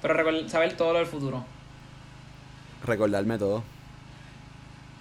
[0.00, 1.44] Pero saber todo lo del futuro.
[2.84, 3.62] Recordarme todo.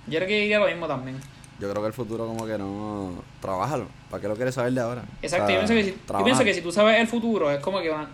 [0.08, 1.18] Yo creo que diría lo mismo también.
[1.60, 3.14] Yo creo que el futuro como que no...
[3.42, 3.88] Trabájalo.
[4.10, 5.04] ¿Para qué lo quieres saber de ahora?
[5.22, 6.26] Exacto, O sea, yo, pienso que si, yo trabaja.
[6.26, 8.08] pienso que si tú sabes el futuro, es como que una-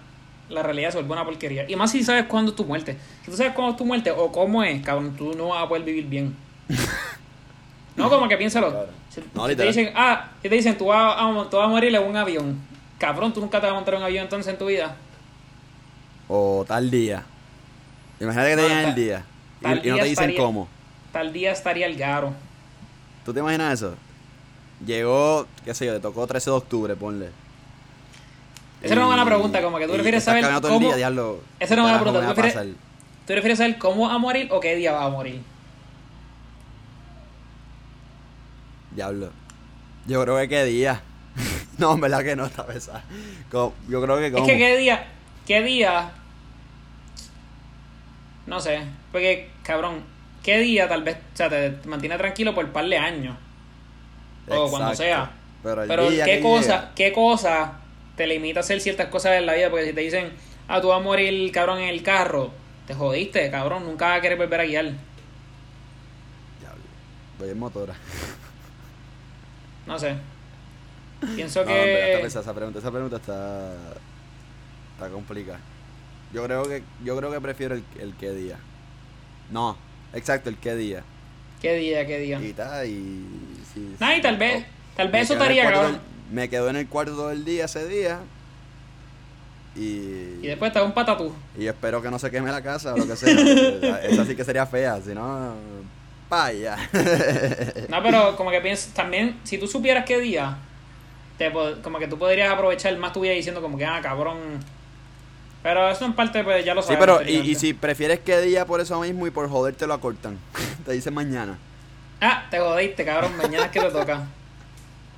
[0.50, 1.70] la realidad se vuelve una porquería.
[1.70, 2.98] Y más si sabes cuándo es tu muerte.
[3.24, 5.68] Si tú sabes cuándo es tu muerte o cómo es, cabrón, tú no vas a
[5.68, 6.36] poder vivir bien.
[7.96, 8.70] no, como que piénsalo.
[8.72, 8.90] Claro.
[9.10, 11.70] Si, No, si te dicen, ah, si te dicen, tú vas, a, tú vas a
[11.70, 12.60] morir en un avión.
[13.00, 14.96] Cabrón, tú nunca te vas a montar un avión entonces en tu vida.
[16.28, 17.24] O tal día.
[18.20, 19.26] Imagínate que te digan el día.
[19.62, 20.68] Y, no te dicen estaría- cómo.
[21.12, 22.34] Tal día estaría el garo.
[23.26, 23.96] ¿Tú te imaginas eso?
[24.86, 27.30] Llegó, qué sé yo, te tocó 13 de octubre, ponle.
[28.82, 31.42] Esa era una buena pregunta, como que tú prefieres saber cómo- día, diablo.
[31.60, 32.76] Esa era una carajo pregunta, va ¿tú prefieres-?
[32.76, 35.42] ¿Tú prefieres saber cómo vas a morir o qué día vas a morir?
[38.92, 39.32] Diablo.
[40.06, 41.02] Yo creo que qué día.
[41.78, 43.04] no, en verdad que no, está pesada.
[43.52, 44.46] Yo creo que como.
[44.46, 45.08] Es que qué día,
[45.46, 46.12] qué día,
[48.46, 48.82] no sé,
[49.12, 50.04] porque cabrón,
[50.44, 53.38] qué día tal vez, o sea, te, mantiene tranquilo por un par de años,
[54.48, 55.32] o cuando sea.
[55.64, 57.80] Pero, el qué cosa, llega- qué cosa
[58.18, 60.34] te limita a hacer ciertas cosas en la vida, porque si te dicen,
[60.68, 62.52] ah, tú vas a morir, cabrón, en el carro,
[62.86, 64.86] te jodiste, cabrón, nunca vas a querer volver a guiar.
[66.60, 66.84] Diablo.
[67.40, 67.96] Voy en motora.
[69.88, 70.16] No sé.
[71.36, 71.84] Pienso No, está
[72.18, 72.20] que...
[72.22, 72.80] pesada esa pregunta.
[72.80, 73.72] Esa pregunta está.
[74.96, 75.60] Está complicada.
[76.34, 78.58] Yo creo que, yo creo que prefiero el, el qué día.
[79.52, 79.78] No,
[80.14, 81.04] exacto, el qué día.
[81.62, 82.42] ¿Qué día, qué día?
[82.42, 83.26] Y está, y.
[83.74, 84.22] sí, Nah, y sí.
[84.22, 86.00] tal vez, Oh, tal vez eso estaría, cabrón.
[86.32, 88.20] me quedo en el cuarto todo el día ese día.
[89.76, 90.40] Y.
[90.42, 91.34] Y después te da un patatú.
[91.58, 93.34] Y espero que no se queme la casa o lo que sea.
[94.04, 95.56] Esa sí que sería fea, si no.
[96.30, 96.78] Vaya.
[97.90, 100.58] No, pero como que piensas, también, si tú supieras qué día,
[101.38, 104.38] te, como que tú podrías aprovechar más tu vida diciendo como que, ah, cabrón.
[105.62, 107.00] Pero eso en parte, pues ya lo Sí, sabes.
[107.00, 109.94] pero y, y si prefieres qué día por eso mismo y por joder te lo
[109.94, 110.38] acortan.
[110.86, 111.58] te dicen mañana.
[112.20, 114.24] Ah, te jodiste, cabrón, mañana es que te toca.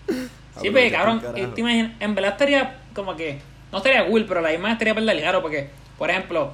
[0.61, 3.41] Sí, Aprovecha pues, cabrón, te imaginas, en verdad estaría como que,
[3.73, 6.53] no estaría cool, pero la misma estaría el garo, porque, por ejemplo,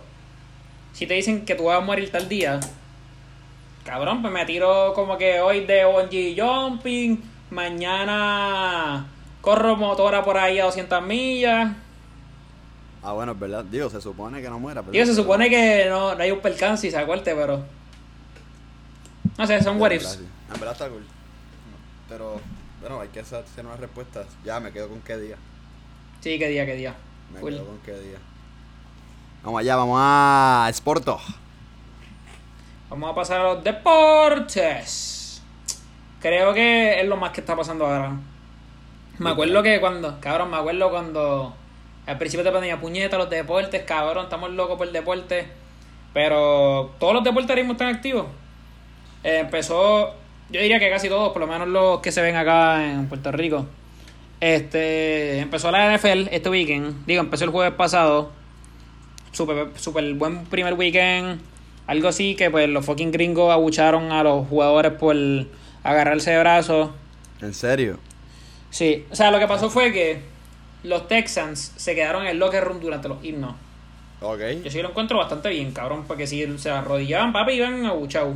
[0.91, 2.59] si te dicen que tú vas a morir tal día,
[3.85, 7.21] cabrón, pues me tiro como que hoy de bungee jumping,
[7.51, 9.05] mañana
[9.41, 11.73] corro motora por ahí a 200 millas.
[13.03, 13.63] Ah, bueno, es verdad.
[13.63, 14.81] Digo, se supone que no muera.
[14.81, 17.63] pero- Digo, se supone que no, no hay un percance y se acuerde, pero...
[19.37, 20.19] No sé, son what En ifs.
[20.53, 21.03] En verdad está cool.
[22.07, 22.39] Pero,
[22.81, 24.27] bueno, hay que hacer unas respuestas.
[24.45, 25.35] Ya, me quedo con qué día.
[26.19, 26.93] Sí, qué día, qué día.
[27.33, 27.53] Me Cool.
[27.53, 28.17] quedo con qué día.
[29.43, 31.19] Vamos allá, vamos a Sporto.
[32.89, 35.41] Vamos a pasar a los deportes.
[36.19, 38.11] Creo que es lo más que está pasando ahora.
[39.19, 41.55] Me acuerdo que cuando, cabrón, me acuerdo cuando
[42.05, 45.47] al principio de pandemia, puñeta, los deportes, cabrón, estamos locos por el deporte.
[46.13, 48.25] Pero todos los deportes están activos.
[49.23, 50.13] Eh, empezó,
[50.49, 53.31] yo diría que casi todos, por lo menos los que se ven acá en Puerto
[53.31, 53.65] Rico.
[54.39, 57.05] Este, empezó la NFL este weekend.
[57.05, 58.31] Digo, empezó el jueves pasado.
[59.31, 61.39] Super, super buen primer weekend.
[61.87, 65.15] Algo así que pues los fucking gringos abucharon a los jugadores por
[65.83, 66.89] agarrarse de brazos.
[67.41, 67.99] ¿En serio?
[68.71, 70.21] Sí, o sea, lo que pasó fue que
[70.83, 73.53] los Texans se quedaron en el locker room durante los himnos.
[74.21, 74.39] Ok.
[74.63, 78.35] Yo sí lo encuentro bastante bien, cabrón, porque si se arrodillaban, papi, iban abuchados.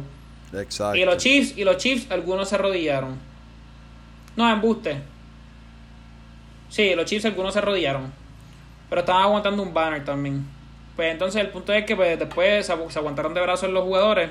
[0.53, 0.95] Exacto.
[0.97, 3.17] Y los Chiefs, y los Chiefs, algunos se arrodillaron.
[4.35, 4.97] No, embuste.
[6.69, 8.11] Sí, los Chiefs, algunos se arrodillaron.
[8.89, 10.45] Pero estaban aguantando un banner también.
[10.95, 13.83] Pues entonces el punto es que pues, después se, agu- se aguantaron de brazos los
[13.83, 14.29] jugadores.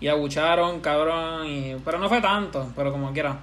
[0.00, 1.46] Y abucharon, cabrón.
[1.46, 1.76] Y...
[1.84, 3.38] Pero no fue tanto, pero como quiera.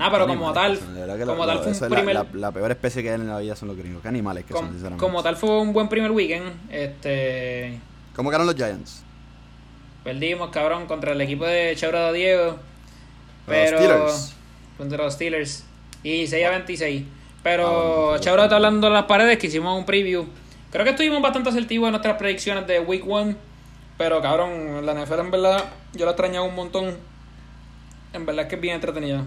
[0.00, 2.14] Nada, pero como tal, que como tal fue un la- primer...
[2.14, 4.02] La, la peor especie que hay en la vida son los gringos.
[4.02, 5.00] Qué animales que com- son, sinceramente.
[5.04, 6.52] como tal fue un buen primer weekend.
[6.70, 7.78] Este...
[8.16, 9.04] ¿Cómo quedaron los Giants?
[10.02, 12.46] Perdimos, cabrón, contra el equipo de Chaurado Diego.
[12.46, 12.58] Los
[13.46, 13.78] Pero.
[13.78, 14.34] Steelers.
[14.78, 15.64] Contra los Steelers.
[16.02, 17.04] Y 6 a 26.
[17.06, 20.26] Ah, Pero bueno, Chaurado está hablando de las paredes que hicimos un preview.
[20.72, 23.34] Creo que estuvimos bastante asertivos en nuestras predicciones de Week 1.
[23.98, 26.96] Pero cabrón, la NFL en verdad, yo la extrañaba un montón.
[28.14, 29.24] En verdad es que es bien entretenida.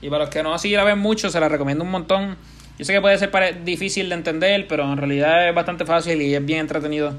[0.00, 2.36] Y para los que no así la ven mucho, se la recomiendo un montón.
[2.78, 6.34] Yo sé que puede ser difícil de entender, pero en realidad es bastante fácil y
[6.34, 7.14] es bien entretenido.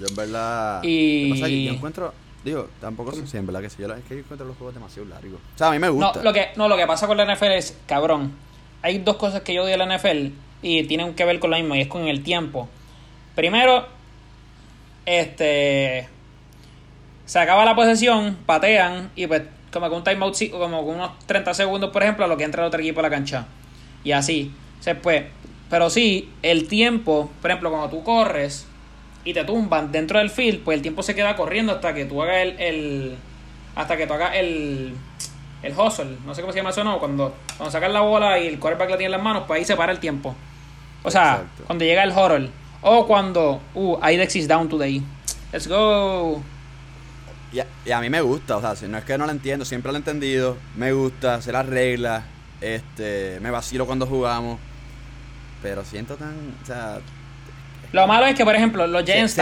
[0.00, 0.82] Yo en verdad.
[0.82, 2.14] Y- Lo que pasa es que yo encuentro.
[2.44, 3.26] Digo, tampoco sé.
[3.26, 3.76] Sí, en verdad que sí.
[3.80, 5.38] Yo, es que yo encuentro los juegos demasiado largos.
[5.54, 6.22] O sea, a mí me No gusta.
[6.22, 8.32] lo, que, no, lo que pasa con la NFL es, cabrón,
[8.82, 11.56] hay dos cosas que yo odio de la NFL y tienen que ver con lo
[11.58, 12.68] mismo y es con el tiempo.
[13.34, 13.86] Primero,
[15.06, 16.08] este,
[17.26, 21.54] se acaba la posesión, patean y pues como con un timeout, como con unos 30
[21.54, 23.46] segundos, por ejemplo, a lo que entra el otro equipo a la cancha.
[24.04, 24.52] Y así.
[24.78, 25.24] O sea, pues,
[25.68, 28.66] pero sí, el tiempo, por ejemplo, cuando tú corres
[29.24, 32.22] y te tumban dentro del field, pues el tiempo se queda corriendo hasta que tú
[32.22, 33.16] hagas el, el
[33.76, 34.94] hasta que tú hagas el
[35.62, 38.46] el hustle, no sé cómo se llama eso, no, cuando, cuando sacas la bola y
[38.46, 40.34] el quarterback la tiene en las manos, pues ahí se para el tiempo.
[41.02, 41.64] O sea, Exacto.
[41.66, 42.50] cuando llega el huddle.
[42.82, 45.02] O cuando, uh, IDEX is down today.
[45.52, 46.42] Let's go.
[47.52, 49.32] Y a, y a mí me gusta, o sea, si no es que no lo
[49.32, 50.56] entiendo, siempre lo he entendido.
[50.76, 52.22] Me gusta, sé las reglas.
[52.60, 54.58] Este, me vacilo cuando jugamos.
[55.62, 56.54] Pero siento tan.
[56.62, 56.98] O sea.
[57.92, 59.34] Lo malo es que, por ejemplo, los Giants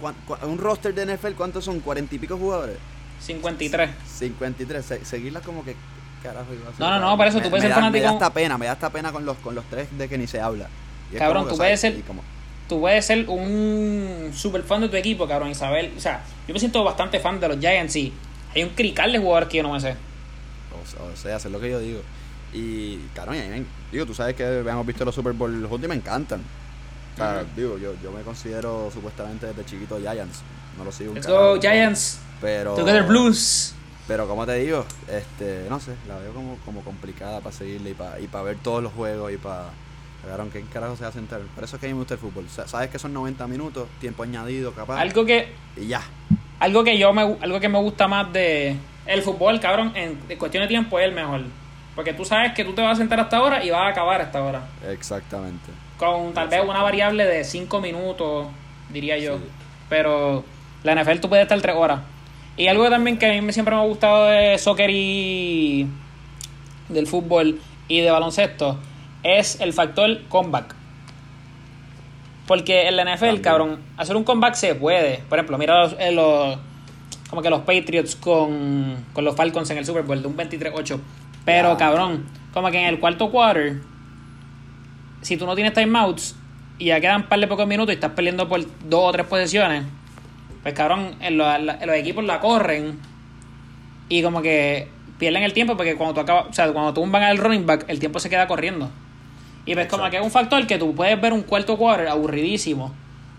[0.00, 1.80] ¿cuán- cuán- un roster de NFL, ¿cuántos son?
[1.80, 2.76] ¿Cuarenta y pico jugadores?
[3.20, 3.90] 53.
[4.06, 4.84] 53.
[4.84, 5.76] Se- seguirla como que.
[6.22, 7.82] Carajo, iba a ser No, no, no, por eso Me- tú puedes ser da- Me
[7.82, 10.16] fanático- da esta pena, me da esta pena con los, con los tres de que
[10.16, 10.68] ni se habla.
[11.12, 12.22] Y Cabrón, tú sea, puedes ser- como-
[12.68, 15.92] Tú puedes ser un super fan de tu equipo, cabrón, Isabel.
[15.96, 18.12] O sea, yo me siento bastante fan de los Giants y
[18.54, 19.90] hay un crical de jugadores que yo no me sé.
[19.92, 22.00] O sea, o sea, hacer lo que yo digo.
[22.54, 25.94] Y, cabrón, me- digo, tú sabes que hemos visto los Super Bowl juntos y me
[25.94, 26.40] encantan.
[27.14, 30.40] O sea, digo, yo, yo me considero supuestamente desde chiquito Giants.
[30.78, 31.12] No lo sigo.
[31.14, 32.18] Let's go, Giants.
[32.40, 33.74] Pero, Together Blues.
[34.08, 37.94] pero como te digo, este, no sé, la veo como, como complicada para seguirle y
[37.94, 39.66] para y para ver todos los juegos y para...
[40.26, 41.40] Cabrón, ¿qué carajo se va a sentar?
[41.54, 42.48] Por eso es que a mí me gusta el fútbol.
[42.48, 45.00] Sa- Sabes que son 90 minutos, tiempo añadido, capaz.
[45.00, 46.00] Algo que Y ya.
[46.60, 50.38] algo que yo me algo que me gusta más de el fútbol, cabrón, en, en
[50.38, 51.42] cuestión de tiempo es el mejor.
[51.96, 54.20] Porque tú sabes que tú te vas a sentar hasta ahora y vas a acabar
[54.20, 54.62] hasta ahora.
[54.88, 55.70] Exactamente.
[55.98, 58.46] Con tal vez una variable de 5 minutos,
[58.90, 59.36] diría yo.
[59.38, 59.44] Sí.
[59.88, 60.44] Pero
[60.84, 62.00] la NFL tú puedes estar 3 horas.
[62.56, 65.86] Y algo también que a mí siempre me ha gustado de soccer y
[66.88, 68.78] del fútbol y de baloncesto
[69.22, 70.74] es el factor comeback.
[72.46, 73.42] Porque en la NFL, También.
[73.42, 75.18] cabrón, hacer un comeback se puede.
[75.28, 76.58] Por ejemplo, mira los, eh, los-
[77.30, 81.00] como que los Patriots con, con los Falcons en el Super Bowl de un 23-8.
[81.44, 83.80] Pero, cabrón, como que en el cuarto quarter,
[85.22, 86.36] si tú no tienes timeouts
[86.78, 89.26] y ya quedan un par de pocos minutos y estás peleando por dos o tres
[89.26, 89.84] posiciones,
[90.62, 92.98] pues cabrón, en los, en los equipos la corren
[94.08, 97.22] y como que pierden el tiempo porque cuando tú acabas, o sea, cuando tú van
[97.22, 98.90] al running back, el tiempo se queda corriendo.
[99.64, 102.92] Y ves como que es un factor que tú puedes ver un cuarto quarter aburridísimo,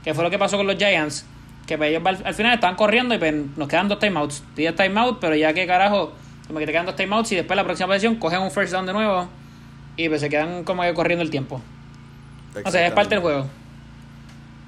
[0.04, 1.26] que fue lo que pasó con los Giants,
[1.66, 4.44] que pues, ellos al, al final estaban corriendo y pues, nos quedan dos timeouts.
[4.56, 6.14] Tienes timeout, pero ya que carajo,
[6.48, 8.86] como que te quedan dos timeouts y después la próxima posición cogen un first down
[8.86, 9.28] de nuevo
[9.96, 11.62] y pues se quedan como que corriendo el tiempo.
[12.64, 13.48] O sea, es parte del juego.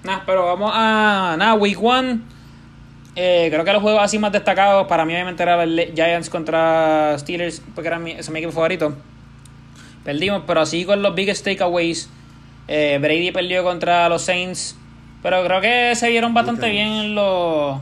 [0.03, 1.35] Nada, pero vamos a.
[1.37, 2.19] Nada, Week 1.
[3.15, 7.61] creo que los juegos así más destacados para mí obviamente era el Giants contra Steelers,
[7.73, 8.95] porque era mi, ese es mi equipo favorito.
[10.05, 12.09] Perdimos, pero así con los biggest takeaways.
[12.69, 14.77] eh, Brady perdió contra los Saints.
[15.21, 17.79] Pero creo que se vieron bastante bien los,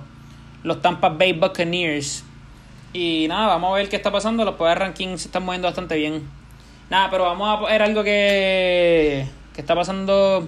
[0.64, 2.24] los Tampa Bay Buccaneers.
[2.94, 4.46] Y nada, vamos a ver qué está pasando.
[4.46, 6.24] Los power rankings se están moviendo bastante bien.
[6.90, 10.48] Nada, pero vamos a ver algo que, que está pasando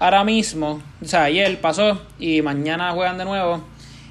[0.00, 0.82] ahora mismo.
[1.00, 3.62] O sea, ayer pasó y mañana juegan de nuevo.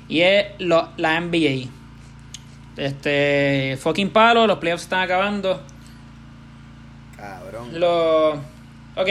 [0.08, 1.68] Y es lo- la NBA.
[2.78, 5.62] Este, fucking palo, los playoffs están acabando.
[7.18, 7.80] Cabrón.
[7.80, 8.34] Lo.
[8.96, 9.10] Ok.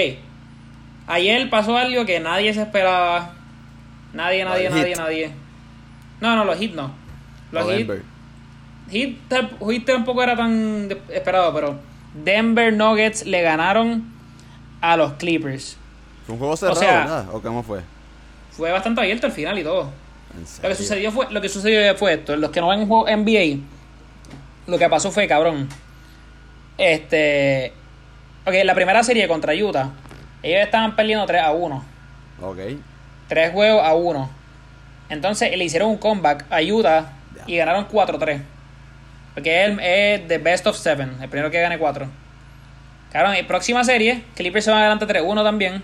[1.08, 3.32] Ayer pasó algo que nadie se esperaba.
[4.12, 5.30] Nadie, nadie, nadie, nadie.
[6.20, 6.90] No, no, los hits no.
[7.52, 7.86] Los O hits.
[9.28, 11.78] Tal- Heat tampoco era tan esperado, pero
[12.24, 14.04] Denver Nuggets le ganaron
[14.80, 15.76] a los Clippers.
[16.24, 17.26] Fue un juego cerrado, sea- ¿verdad?
[17.32, 17.80] ¿O cómo fue?
[18.52, 19.90] Fue bastante abierto al final y todo.
[20.34, 22.36] ¿En Lo que sucedió fue, lo que sucedió fue esto.
[22.36, 23.58] Los que no ven un juego NBA,
[24.66, 25.68] lo que pasó fue, cabrón.
[26.78, 27.72] Este.
[28.46, 29.90] Ok, la primera serie contra Utah,
[30.42, 31.84] ellos estaban perdiendo 3 a 1.
[32.42, 32.58] Ok.
[33.28, 34.30] Tres juegos a 1.
[35.08, 37.12] Entonces le hicieron un comeback a Utah
[37.46, 37.64] y Ya.
[37.64, 38.40] ganaron 4-3.
[39.34, 42.08] Porque es, el- es the best of seven, el primero que gane 4.
[43.12, 45.82] Cabrón, en próxima serie, Clippers se van adelante 3-1 también.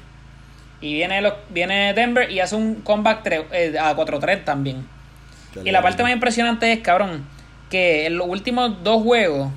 [0.80, 4.86] Y viene, los, viene Denver y hace un comeback tres- eh, a 4-3 también.
[5.54, 7.24] Qué Y la parte más impresionante es, cabrón,
[7.70, 9.50] que en los últimos dos juegos,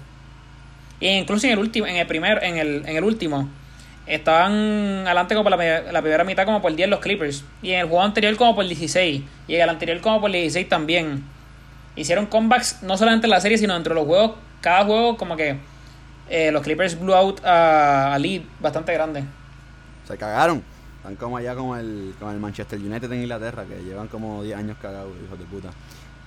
[1.01, 3.49] e incluso en el último, en el primero, en el, en el último,
[4.07, 4.51] estaban
[5.05, 7.43] adelante como por la, me- la primera mitad como por 10 los Clippers.
[7.61, 9.23] Y en el juego anterior como por 16.
[9.47, 11.23] Y en el anterior como por 16 también.
[11.95, 14.31] Hicieron comebacks no solamente en la serie, sino dentro de los juegos.
[14.61, 15.57] Cada juego como que
[16.29, 19.23] eh, los Clippers blew out a, a lead bastante grande.
[20.07, 20.63] Se cagaron.
[20.97, 24.57] Están como allá con el, con el Manchester United en Inglaterra, que llevan como 10
[24.57, 25.69] años cagados, hijos de puta.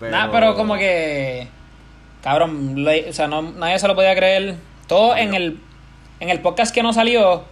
[0.01, 1.49] Pero, Nah, pero como que.
[2.23, 4.57] Cabrón, le- o sea, no, nadie se lo podía creer.
[4.87, 5.61] Todo en el,
[6.21, 7.45] en el podcast que no salió,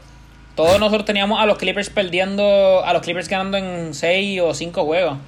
[0.55, 4.85] todos nosotros teníamos a los Clippers perdiendo, a los Clippers ganando en 6 o 5
[4.85, 5.18] juegos.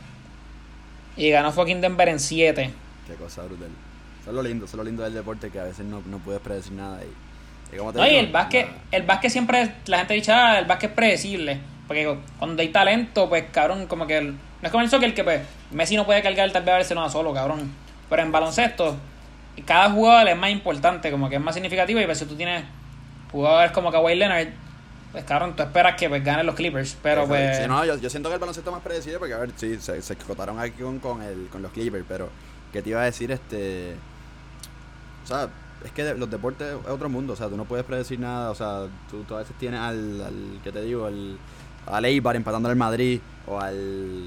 [1.16, 2.70] Y ganó fucking Denver en 7.
[3.07, 3.68] Qué cosa brutal.
[4.20, 6.18] Eso es lo lindo, eso es lo lindo del deporte, que a veces no, no
[6.18, 7.01] puedes predecir nada.
[7.03, 10.59] Y, y como te No, y el básquet, el básquet siempre, la gente dice, ah,
[10.59, 11.59] el básquet es predecible.
[11.87, 15.24] Porque cuando hay talento, pues cabrón, como que el- no es como el soccer que
[15.24, 17.72] pues Messi no puede cargar tal vez a Barcelona solo, cabrón.
[18.11, 18.96] Pero en baloncesto,
[19.62, 22.01] cada jugador es más importante, como que es más significativo.
[22.01, 22.64] Y pues si tú tienes
[23.31, 24.49] jugadores como Kawhi Leonard,
[25.12, 26.97] pues cabrón, tú esperas que pues ganen los Clippers.
[27.03, 27.59] Pero pues.
[27.59, 29.79] sí, no, yo, yo siento que el baloncesto es más predecible porque, a ver, sí,
[29.81, 32.29] se, se escotaron aquí con, con, el, con los Clippers, pero
[32.73, 33.31] ¿qué te iba a decir?
[33.31, 33.97] este
[35.25, 35.49] O sea,
[35.85, 38.55] es que los deportes es otro mundo, o sea, tú no puedes predecir nada, o
[38.55, 41.07] sea, tú, tú a veces tienes al, al ¿qué te digo?
[41.07, 41.38] Al,
[41.87, 43.74] al Eibar empatando al Madrid o al...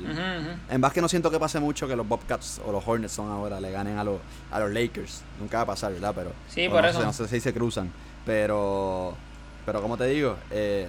[0.10, 0.74] ujú.
[0.74, 3.60] En básquet no siento que pase mucho que los Bobcats o los Hornets son ahora,
[3.60, 4.20] le ganen a los,
[4.52, 5.22] a los Lakers.
[5.40, 6.14] Nunca va a pasar, ¿verdad?
[6.16, 7.00] Pero, Sí, por no eso.
[7.00, 7.92] Sé, no sé si se cruzan.
[8.26, 9.16] Pero,
[9.66, 10.88] pero como te digo, eh,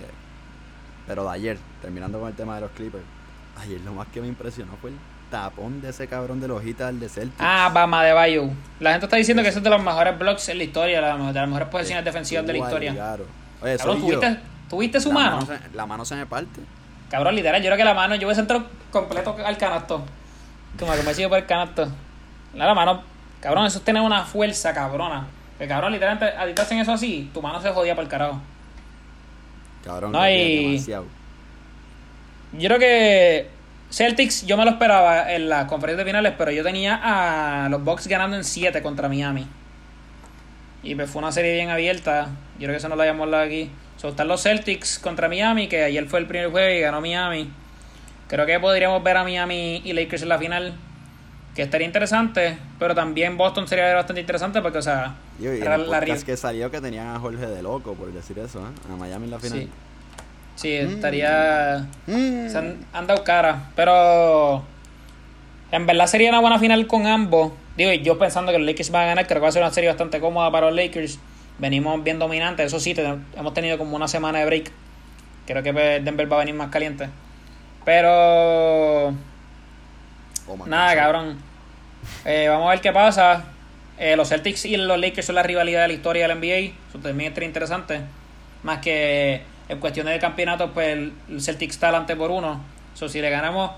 [1.07, 3.05] pero de ayer, terminando con el tema de los Clippers,
[3.61, 4.97] ayer lo más que me impresionó fue el
[5.31, 7.41] tapón de ese cabrón de los hojitas del de Celtics.
[7.41, 8.45] Ah, Bama de Bayo.
[8.81, 11.33] La gente está diciendo que ese es de los mejores blocks en la historia, de
[11.33, 12.91] las mejores posiciones defensivas de la historia.
[12.91, 13.25] al garo.
[13.63, 14.01] Oye, Cabrón.
[14.01, 15.47] ¿tuviste, ¿tuviste su La mano?
[15.47, 16.61] se, la mano se me parte.
[17.13, 20.03] Cabrón, literal, yo creo que la mano, yo voy a centro completo al canasto.
[20.79, 21.87] Como que me sigo por el canasto.
[22.55, 23.03] La, mano,
[23.39, 25.27] cabrón, eso es tener una fuerza cabrona.
[25.59, 28.09] Que cabrón, literalmente, a ti te hacen eso así, tu mano se jodía por el
[28.09, 28.41] carajo.
[29.85, 31.05] Cabrón, No, y- demasiado.
[32.55, 33.51] Yo creo que
[33.91, 37.85] Celtics, yo me lo esperaba en las conferencias de finales, pero yo tenía a los
[37.85, 39.47] Bucks ganando en 7 contra Miami.
[40.83, 42.29] Y pues fue una serie bien abierta.
[42.55, 43.71] Yo creo que eso no lo habíamos hablado aquí.
[43.97, 47.51] So, están los Celtics contra Miami, que ayer fue el primer juego y ganó Miami.
[48.29, 50.75] Creo que podríamos ver a Miami y Lakers en la final.
[51.55, 55.77] Que estaría interesante, pero también Boston sería bastante interesante porque, o sea, Digo, y era
[55.77, 58.93] la que salió que tenían a Jorge de loco por decir eso, ¿eh?
[58.93, 59.59] A Miami en la final.
[59.61, 59.69] Sí,
[60.57, 61.87] sí estaría.
[62.07, 62.49] Mm.
[62.49, 63.71] Se han, han dado cara.
[63.77, 64.65] Pero.
[65.71, 67.53] En verdad sería una buena final con ambos.
[67.77, 69.73] Digo, yo pensando que los Lakers van a ganar, creo que va a ser una
[69.73, 71.19] serie bastante cómoda para los Lakers.
[71.59, 72.67] Venimos bien dominantes.
[72.67, 74.71] Eso sí, te- hemos tenido como una semana de break.
[75.47, 77.09] Creo que Denver va a venir más caliente.
[77.85, 79.09] Pero.
[80.47, 81.39] Oh, Nada, cabrón.
[82.25, 83.45] Eh, vamos a ver qué pasa.
[83.99, 86.73] Eh, los Celtics y los Lakers son la rivalidad de la historia del NBA.
[86.89, 88.01] Eso también es interesante.
[88.63, 92.61] Más que en cuestiones de campeonatos, pues el el Celtics está delante por uno.
[92.95, 93.71] So, si le ganamos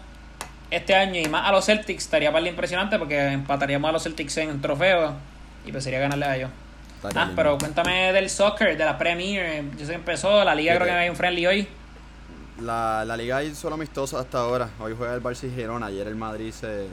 [0.70, 4.36] este año y más a los Celtics, estaría para impresionante porque empataríamos a los Celtics
[4.38, 5.12] en trofeos
[5.66, 6.50] y pues sería ganarle a ellos.
[6.96, 7.36] Estaría Ah, lindo.
[7.42, 9.64] pero cuéntame del soccer, de la Premier.
[9.72, 11.68] Yo sé que empezó, la liga creo que hay un friendly hoy.
[12.60, 14.70] La, la liga es solo amistosa hasta ahora.
[14.78, 15.86] Hoy juega el Barça y Girona.
[15.86, 16.86] Ayer el Madrid se,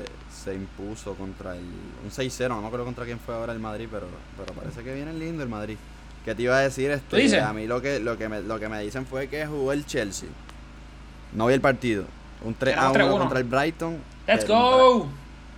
[0.44, 1.62] se impuso contra el.
[2.04, 2.50] Un 6-0.
[2.50, 4.08] No me acuerdo contra quién fue ahora el Madrid, pero,
[4.38, 5.78] pero parece que viene lindo el Madrid.
[6.26, 6.90] ¿Qué te iba a decir?
[6.90, 7.44] Este, ¿Tú dices?
[7.44, 9.86] A mí lo que, lo, que me, lo que me dicen fue que jugó el
[9.86, 10.30] Chelsea.
[11.34, 12.06] No vi el partido.
[12.44, 13.20] Un 3 a Ganamos 1 3-1.
[13.20, 13.98] contra el Brighton.
[14.28, 15.08] ¡Let's pero go!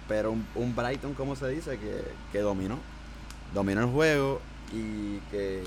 [0.07, 1.77] Pero un, un Brighton, ¿cómo se dice?
[1.77, 2.77] Que, que dominó.
[3.53, 4.41] Dominó el juego
[4.73, 5.63] y que,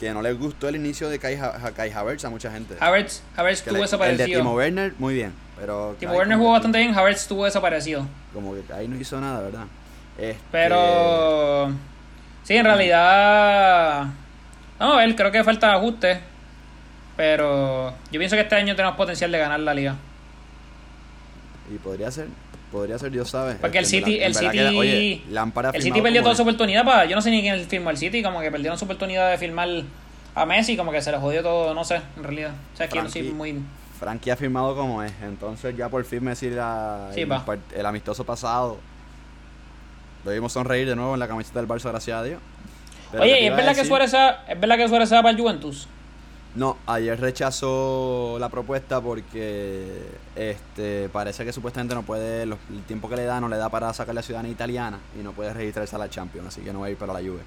[0.00, 2.76] que no les gustó el inicio de Kai, Ha- Kai Havertz a mucha gente.
[2.80, 4.38] Havertz, Havertz estuvo le- el de desaparecido.
[4.40, 5.32] Timo Werner, muy bien.
[5.58, 8.06] Pero Timo Werner jugó bastante bien, Havertz estuvo desaparecido.
[8.32, 9.64] Como que ahí no hizo nada, ¿verdad?
[10.16, 11.70] Este, Pero.
[12.44, 14.06] Sí, en realidad.
[14.78, 16.20] Vamos a ver, creo que falta ajuste.
[17.16, 19.96] Pero yo pienso que este año tenemos potencial de ganar la liga.
[21.74, 22.28] Y podría ser,
[22.70, 23.54] podría ser, Dios sabe.
[23.56, 26.84] Porque el City, el City, que, oye, Lampard ha el City perdió toda su oportunidad
[26.84, 29.38] para, yo no sé ni quién firmó el City, como que perdieron su oportunidad de
[29.38, 29.68] firmar
[30.34, 32.52] a Messi, como que se les jodió todo, no sé, en realidad.
[32.74, 33.60] O sea, que no soy muy...
[33.98, 37.30] Frankie ha firmado como es, entonces ya por fin Messi la, Sí, el,
[37.74, 38.78] el amistoso pasado
[40.24, 42.40] lo vimos sonreír de nuevo en la camiseta del Barça, gracias a Dios.
[43.10, 43.88] Pero ¿qué Oye, te ¿y es verdad que decir?
[43.88, 45.88] Suárez se va- es verdad que Suárez se va para el Juventus?
[46.56, 50.02] No, ayer rechazó la propuesta porque
[50.34, 53.68] este parece que supuestamente no puede, los- el tiempo que le da no le da
[53.68, 56.80] para sacar la ciudadanía italiana y no puede registrarse a la Champions, así que no
[56.80, 57.40] va a ir para la Juve.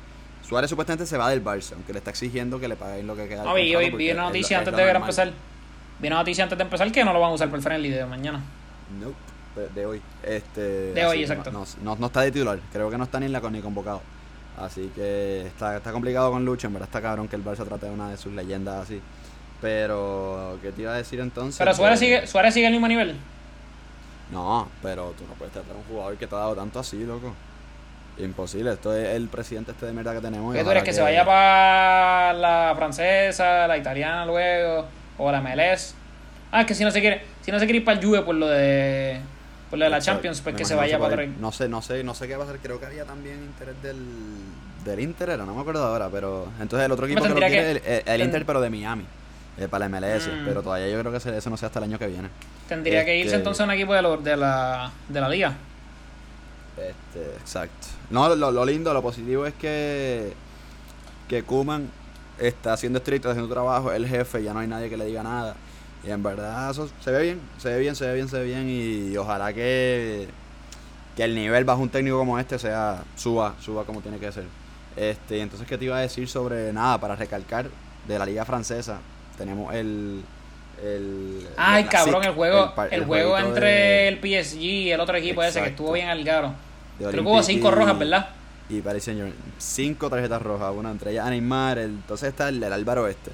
[0.47, 3.27] Suárez supuestamente se va del Barça, aunque le está exigiendo que le paguen lo que
[3.27, 3.43] queda.
[3.43, 5.31] No, vi, hoy vi una noticia es antes de empezar.
[5.99, 7.89] Vi una noticia antes de empezar que no lo van a usar por el friendly
[7.89, 8.41] de mañana.
[8.99, 10.01] Nope, de, hoy.
[10.23, 11.51] Este, De hoy, exacto.
[11.51, 14.01] No, no, no está de titular, creo que no está ni, en la, ni convocado.
[14.57, 17.85] Así que está, está complicado con Lucho, en verdad está cabrón que el Barça trate
[17.85, 19.01] de una de sus leyendas así.
[19.61, 21.57] Pero, ¿qué te iba a decir entonces?
[21.59, 23.15] Pero Suárez Que- sigue, Suárez sigue al mismo nivel.
[24.31, 27.03] No, pero tú no puedes tratar a un jugador que te ha dado tanto así,
[27.03, 27.33] loco.
[28.17, 30.53] Imposible, esto es el presidente este de mierda que tenemos.
[30.53, 30.83] ¿Qué tú eres?
[30.83, 34.85] Que se vaya para la francesa, la italiana luego,
[35.17, 35.95] o la MLS.
[36.51, 38.21] Ah, es que si no se quiere, si no se quiere ir para el Juve
[38.23, 39.19] por lo de,
[39.69, 39.99] por lo de la.
[40.01, 41.25] Champions, pues que se vaya para.
[41.25, 42.59] No sé, no sé, no sé qué va a hacer.
[42.59, 43.97] Creo que había también interés del,
[44.85, 47.81] del Inter, era, no me acuerdo ahora, pero entonces el otro equipo que lo quiere
[47.81, 49.05] que- es el, Inter, pero de Miami,
[49.57, 50.27] eh, para la MLS.
[50.27, 50.45] Mm.
[50.45, 52.29] Pero todavía yo creo que eso no sea hasta el año que viene.
[52.67, 55.53] Tendría que irse Este- entonces a un equipo de, lo- de, la, de la liga.
[56.77, 57.87] Este, exacto.
[58.09, 60.33] No, lo, lo lindo, lo positivo es que
[61.27, 61.89] que Kuman
[62.39, 65.55] está siendo estricto, haciendo trabajo, el jefe, ya no hay nadie que le diga nada.
[66.05, 68.45] Y en verdad eso se ve bien, se ve bien, se ve bien, se ve
[68.45, 70.27] bien y, ojalá que,
[71.15, 74.45] que el nivel bajo un técnico como este sea suba, suba como tiene que ser.
[74.95, 77.67] Este, y entonces qué te iba a decir sobre nada para recalcar
[78.07, 78.99] de la liga francesa.
[79.37, 80.23] Tenemos el
[80.81, 85.17] el Ay, el cabrón, el juego, el, juego entre de- el PSG y el otro
[85.17, 86.53] equipo ese que estuvo bien al garo.
[86.97, 88.29] Creo que hubo cinco y- rojas, ¿verdad?
[88.69, 89.33] Y Paris Saint.
[89.57, 93.31] Cinco tarjetas rojas, una entre ellas a Neymar, el- entonces está el, el Álvaro este.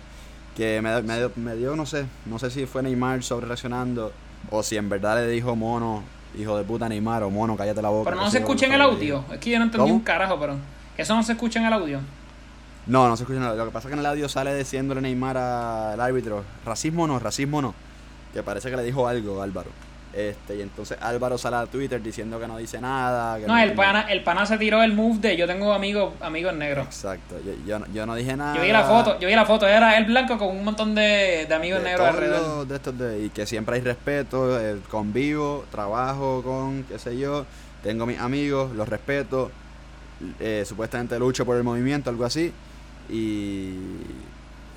[0.56, 4.12] Que me, me dio- me dio, no sé, no sé si fue Neymar sobre reaccionando
[4.51, 6.03] o si en verdad le dijo mono,
[6.38, 8.10] hijo de puta Neymar o mono, cállate la boca.
[8.12, 9.24] Pero no se escucha en el audio.
[9.34, 9.95] Es que yo no entendí ¿Cómo?
[9.95, 10.56] un carajo, pero.
[10.97, 11.99] Eso no se escucha en el audio.
[12.88, 13.56] No, no se escucha nada.
[13.56, 17.20] Lo que pasa es que en el audio sale diciéndole Neymar al árbitro, racismo no,
[17.20, 17.74] racismo no.
[18.34, 19.72] Que parece que le dijo algo Álvaro.
[20.16, 23.38] Este, y entonces Álvaro sale a Twitter diciendo que no dice nada.
[23.38, 26.13] que No, el tiene- pana, el pana se tiró el move de yo tengo amigos
[26.22, 26.86] amigos negros.
[26.86, 28.55] Exacto, yo, yo, no- yo no dije nada.
[28.55, 31.45] Yo vi la foto, yo vi la foto, era el blanco con un montón de,
[31.49, 32.66] de amigos de negros alrededor.
[32.66, 37.45] de estos de- y que siempre hay respeto, eh, convivo, trabajo con, qué sé yo,
[37.84, 39.51] tengo mis amigos, los respeto,
[40.39, 42.53] eh, supuestamente lucho por el movimiento, algo así,
[43.09, 43.74] y,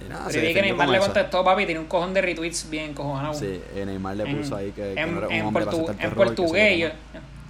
[0.04, 2.94] y nada, Pero vi que Neymar le contestó, papi, tiene un cojón de retweets bien
[2.94, 3.34] cojonado.
[3.34, 5.64] Sí, eh, Neymar le En- puso ahí que, que en, no era un en hombre
[5.64, 6.88] para portu- aceptar en portugués, yo-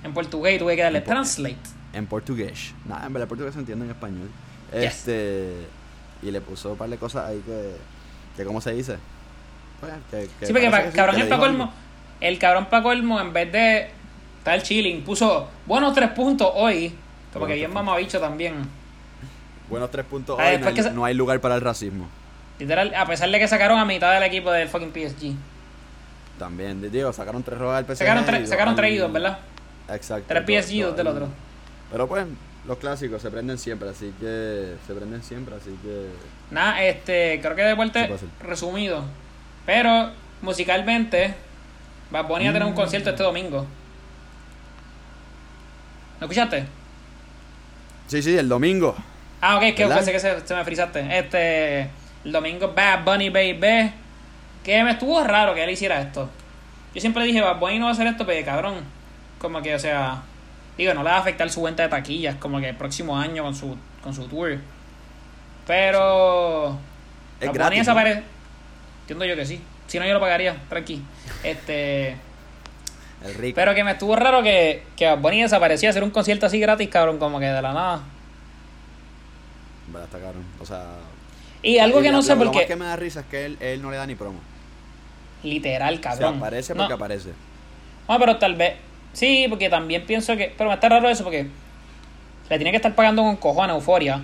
[0.05, 1.57] en portugués tuve que darle En translate.
[1.93, 2.75] En portugués.
[2.87, 4.29] Nada, en verdad el portugués se entiende en español.
[4.73, 4.83] Yes.
[4.85, 5.55] Este,
[6.23, 7.77] y le puso un par de cosas ahí que,
[8.37, 8.97] que ¿cómo se dice?
[9.81, 11.63] Pues, que, que Sí, porque pa- cabrón, el le dijo Paco algo.
[11.65, 11.73] Olmo,
[12.21, 12.67] el cabrón
[13.21, 13.91] en vez de
[14.39, 16.89] estar chilling, puso buenos tres puntos hoy.
[17.33, 18.55] Como Buenos que bien mamabicho también.
[19.69, 22.07] Buenos tres puntos Ah, hoy, no hay, se- no hay lugar para el racismo.
[22.59, 25.33] Literal, a pesar de que sacaron a mitad del equipo del fucking PSG.
[26.39, 27.99] También, di- digo, sacaron tres rojas al PSG.
[27.99, 29.39] Sacaron, dos sacaron tres idos, ¿verdad?
[29.91, 30.27] Exacto.
[30.29, 31.29] Tres PSG y dos del otro.
[31.91, 32.27] Pero pues,
[32.67, 34.75] los clásicos se prenden siempre, así que.
[34.87, 36.09] Se prenden siempre, así que.
[36.51, 39.05] Nada, este, creo que deporte resumido.
[39.67, 40.11] Pero
[40.43, 41.35] musicalmente,
[42.11, 43.67] Bad Bunny va a tener un concierto este domingo.
[46.21, 46.65] ¿Lo escuchaste?
[48.09, 48.97] Sí, sí, el domingo.
[49.41, 51.19] Ah, ok, que pensé que se, se me frizaste.
[51.19, 51.91] Este,
[52.25, 53.93] el domingo Bad Bunny Baby.
[54.65, 56.29] Que me estuvo raro que él hiciera esto.
[56.95, 58.85] Yo siempre dije, Bad Bunny no va a hacer esto, pero cabrón.
[59.39, 60.23] Como que, o sea,
[60.77, 63.45] digo, no le va a afectar su venta de taquillas, como que el próximo año
[63.45, 64.59] con su, con su tour.
[65.67, 66.79] Pero.
[67.41, 67.83] Es gratis, ¿no?
[67.83, 68.23] desaparece.
[69.03, 69.61] Entiendo yo que sí.
[69.87, 71.03] Si no, yo lo pagaría, tranqui.
[71.43, 72.17] Este.
[73.25, 73.57] El rico.
[73.57, 76.89] Pero que me estuvo raro que, que Bad Bunny desaparecía hacer un concierto así gratis,
[76.89, 78.01] cabrón, como que de la nada.
[79.89, 80.45] Verdad está cabrón.
[80.61, 80.85] O sea.
[81.63, 82.67] Y algo que lo- no sé lo- por Lo más qué.
[82.69, 84.39] que me da risa es que él, él no le da ni promo.
[85.43, 86.31] Literal, O cabrón.
[86.35, 87.31] sea, aparece No, porque aparece.
[88.09, 88.75] no, pero tal vez.
[89.13, 90.53] Sí, porque también pienso que.
[90.57, 91.47] Pero me está raro eso porque.
[92.51, 94.23] Le tiene que estar pagando con cojones euforia.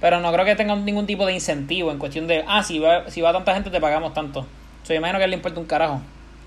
[0.00, 2.44] Pero no creo que tenga ningún tipo de incentivo en cuestión de.
[2.46, 4.40] Ah, si va, si va tanta gente, te pagamos tanto.
[4.40, 6.00] O sea, yo imagino que a él le importa un carajo.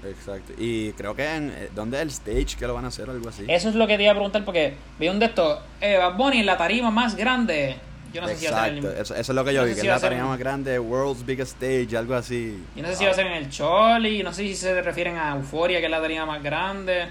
[0.06, 0.54] Exacto.
[0.58, 1.50] Y creo que en.
[1.50, 3.44] eh, ¿Dónde es el stage que lo van a hacer o algo así?
[3.48, 5.60] Eso es lo que te iba a preguntar porque vi un de estos.
[5.82, 7.76] Eh, Bad Bunny en la tarima más grande.
[8.14, 9.62] Yo no sé si va a ser Exacto, el, eso, eso es lo que yo
[9.62, 12.58] no vi, que si es la a en- más grande, World's Biggest Stage, algo así.
[12.76, 15.18] yo no sé si va a ser en el Choli, no sé si se refieren
[15.18, 17.08] a Euforia, que es la tarima más grande.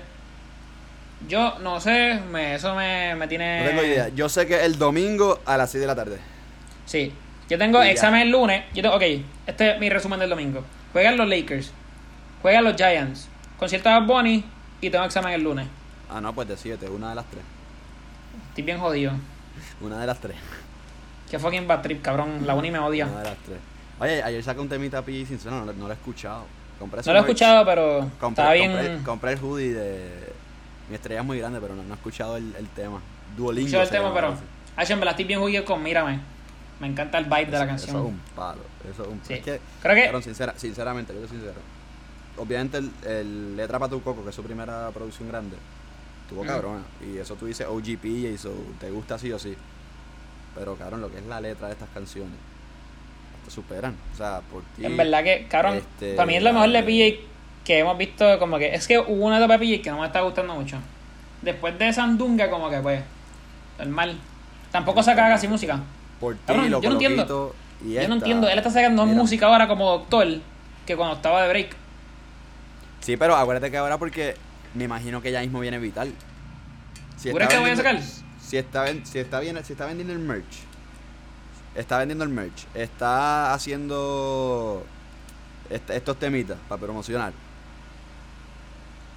[1.29, 3.61] Yo no sé, me, eso me, me tiene...
[3.65, 4.09] No tengo idea.
[4.11, 6.19] Yo sé que el domingo a las 6 de la tarde.
[6.87, 7.13] Sí.
[7.49, 7.93] Yo tengo Y ya.
[7.93, 8.65] examen el lunes.
[8.75, 9.03] Yo tengo, ok,
[9.47, 10.63] este es mi resumen del domingo.
[10.93, 11.73] Juegan los Lakers.
[12.43, 13.29] Juegan los Giants.
[13.59, 14.45] Concierto de Bad Bunny
[14.81, 15.67] y tengo examen el lunes.
[16.09, 17.43] Ah, no, pues de 7, una de las 3.
[18.51, 19.13] Estoy bien jodido.
[19.81, 20.37] Una de las 3.
[21.31, 22.47] Que fucking bad trip, cabrón.
[22.47, 23.07] La uni me odia.
[23.07, 23.59] Una de las 3.
[24.01, 26.45] Oye, ayer saca un temita P sincero, no, lo- no lo he escuchado.
[26.79, 28.73] Compré No lo he escuchado, pero Compré, estaba bien.
[28.73, 30.33] compré, compré el hoodie de.
[30.89, 33.01] Mi estrella es muy grande, pero no, no he escuchado el, el tema.
[33.37, 33.67] Duolingo.
[33.67, 34.37] escuchado el tema, pero.
[34.77, 36.21] Ay, en verdad estoy bien jodido con Mírame.
[36.81, 37.91] Me encanta el vibe de la canción.
[37.97, 38.61] Eso es un palo.
[38.89, 39.35] Eso es un Sí.
[39.35, 41.61] Es que, Creo que- cabrón, sincera- sinceramente, yo soy sincero.
[42.37, 45.57] Obviamente, el, el Letra para tu Coco, que es su primera producción grande,
[46.29, 46.49] tuvo Ujú.
[46.49, 46.83] cabrona.
[47.05, 49.57] Y eso tú dices OGP y eso te gusta sí o sí.
[50.59, 52.35] Pero, cabrón, lo que es la letra de estas canciones,
[53.45, 53.95] te superan.
[54.13, 54.85] O sea, por ti.
[54.85, 57.21] En verdad que, cabrón, Este, para mí es lo mejor de PJ
[57.65, 58.39] que hemos visto.
[58.41, 60.79] Como que es que hubo una etapa de PJ que no me está gustando mucho.
[61.43, 63.03] Después de Sandunga, como que pues,
[63.79, 64.19] normal.
[64.73, 65.81] Tampoco saca casi música.
[66.19, 67.55] Por ti, Cabrón, lo yo no entiendo.
[67.87, 69.17] Y Yo no entiendo, él está sacando mira.
[69.17, 70.27] música ahora como doctor
[70.85, 71.77] que cuando estaba de break.
[73.01, 74.35] Sí, pero acuérdate que ahora porque
[74.75, 76.13] me imagino que ya mismo viene Vital.
[77.17, 78.01] Si ¿Tú crees que voy a sacar?
[78.49, 80.63] Si está, si, está bien, si está vendiendo el merch,
[81.75, 84.85] está vendiendo el merch, está haciendo
[85.69, 87.33] est- estos temitas para promocionar,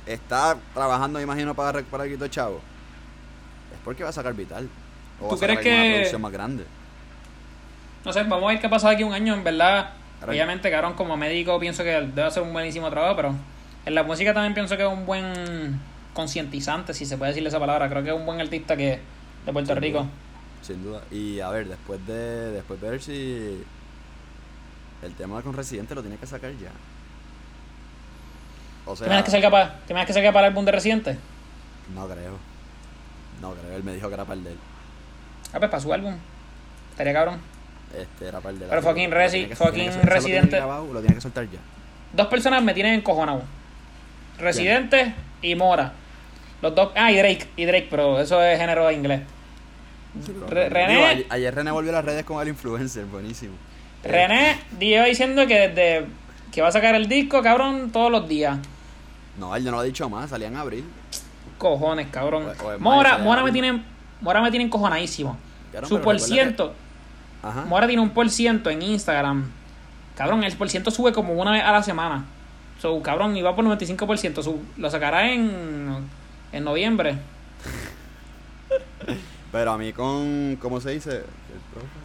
[0.05, 2.59] está trabajando, me imagino, para el de chavo,
[3.73, 4.67] es porque va a sacar Vital.
[5.21, 6.65] O ¿Tú va a sacar que- producción más grande.
[8.03, 9.91] No sé, vamos a ver qué pasa aquí un año, en verdad.
[10.27, 13.36] Obviamente, cabrón, como médico pienso que debe hacer un buenísimo trabajo, pero
[13.86, 15.79] en la música también pienso que es un buen
[16.13, 17.88] concientizante, si se puede decirle esa palabra.
[17.89, 18.99] Creo que es un buen artista que
[19.46, 20.00] de Puerto Sin Rico.
[20.00, 20.10] duda,
[20.62, 21.02] Sin duda.
[21.12, 23.64] Y a ver, después de, después de ver si
[25.04, 26.70] el tema con Residente lo tiene que sacar ya.
[28.86, 30.72] O ¿Te sea, imaginas que salga para, ¿te imaginas que salga para el álbum de
[30.72, 31.18] Residente?
[31.96, 32.38] no creo.
[33.42, 34.58] No creo, él me dijo que era para el de él.
[35.54, 36.16] Ah, pues para su álbum.
[36.92, 37.39] Estaría cabrón.
[37.98, 40.56] Este era para el de Pero fucking Resi- que- fucking lo tiene Residente.
[40.58, 41.60] grabado, Lo tiene que soltar ya.
[42.14, 43.42] Dos personas me tienen encojonado.
[44.38, 45.94] Residente y Mora.
[46.62, 46.89] Los dos.
[46.95, 47.47] Ah, y Drake.
[47.55, 49.22] Y Drake, pero eso es género de inglés.
[50.49, 53.53] Re- Digo, René, ayer, ayer René volvió a las redes con el influencer, buenísimo.
[54.03, 56.05] René lleva diciendo que desde
[56.51, 58.57] que va a sacar el disco, cabrón, todos los días.
[59.39, 60.84] No, él no lo ha dicho más, salía en abril.
[61.57, 62.43] Cojones, cabrón.
[62.59, 63.82] O- o es Mora, Mora me ya- tiene,
[64.20, 65.38] Mora me tiene encojonadísimo.
[65.72, 66.74] Cabrón, Su por ciento.
[67.41, 67.64] Ajá.
[67.66, 69.49] Mora tiene un por ciento en Instagram.
[70.16, 72.26] Cabrón, el por ciento sube como una vez a la semana.
[72.82, 74.43] So, cabrón, iba por 95%.
[74.43, 75.95] Su, lo sacará en,
[76.52, 77.18] en noviembre.
[79.52, 81.18] Pero a mí con, ¿cómo se dice?
[81.18, 81.99] El profe.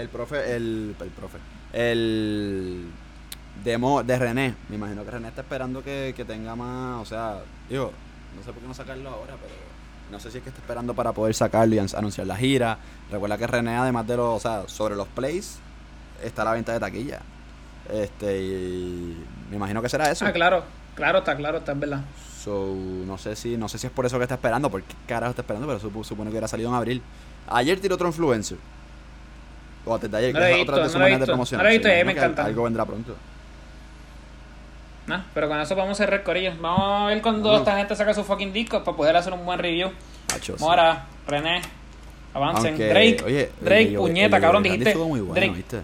[0.00, 1.38] El profe, el, el profe.
[1.72, 2.86] El
[3.64, 4.54] demo de René.
[4.68, 7.92] Me imagino que René está esperando que, que tenga más, o sea, digo,
[8.36, 9.54] no sé por qué no sacarlo ahora, pero
[10.10, 12.78] no sé si es que está esperando para poder sacarlo y an- anunciar la gira.
[13.10, 15.58] Recuerda que René, además de los, o sea, sobre los plays,
[16.22, 17.20] está la venta de taquilla.
[17.90, 20.26] Este, y me imagino que será eso.
[20.26, 20.64] Ah, claro.
[20.94, 22.00] Claro, está claro, está en verdad.
[22.42, 22.74] So,
[23.06, 25.30] no sé si no sé si es por eso que está esperando, por qué carajo
[25.30, 27.02] está esperando, pero supo- supone que hubiera salido en abril.
[27.48, 28.58] Ayer tiró otro influencer.
[29.84, 31.58] O antes de ayer, No que es visto, otra de sus no maneras de promoción.
[31.58, 32.44] No lo he visto me encanta.
[32.44, 33.14] Algo vendrá pronto.
[35.06, 36.52] Nah, pero con eso vamos a cerrar corillo.
[36.60, 37.58] Vamos a ver cuando Bueno.
[37.58, 39.90] esta gente saca su fucking disco para poder hacer un buen review.
[40.60, 41.60] Mora, René,
[42.34, 42.68] avancen.
[42.68, 44.94] Aunque, Drake, oye, Drake, Joe- puñeta, cabrón, dijiste.
[44.96, 45.80] muy bueno, Drake, ¿viste?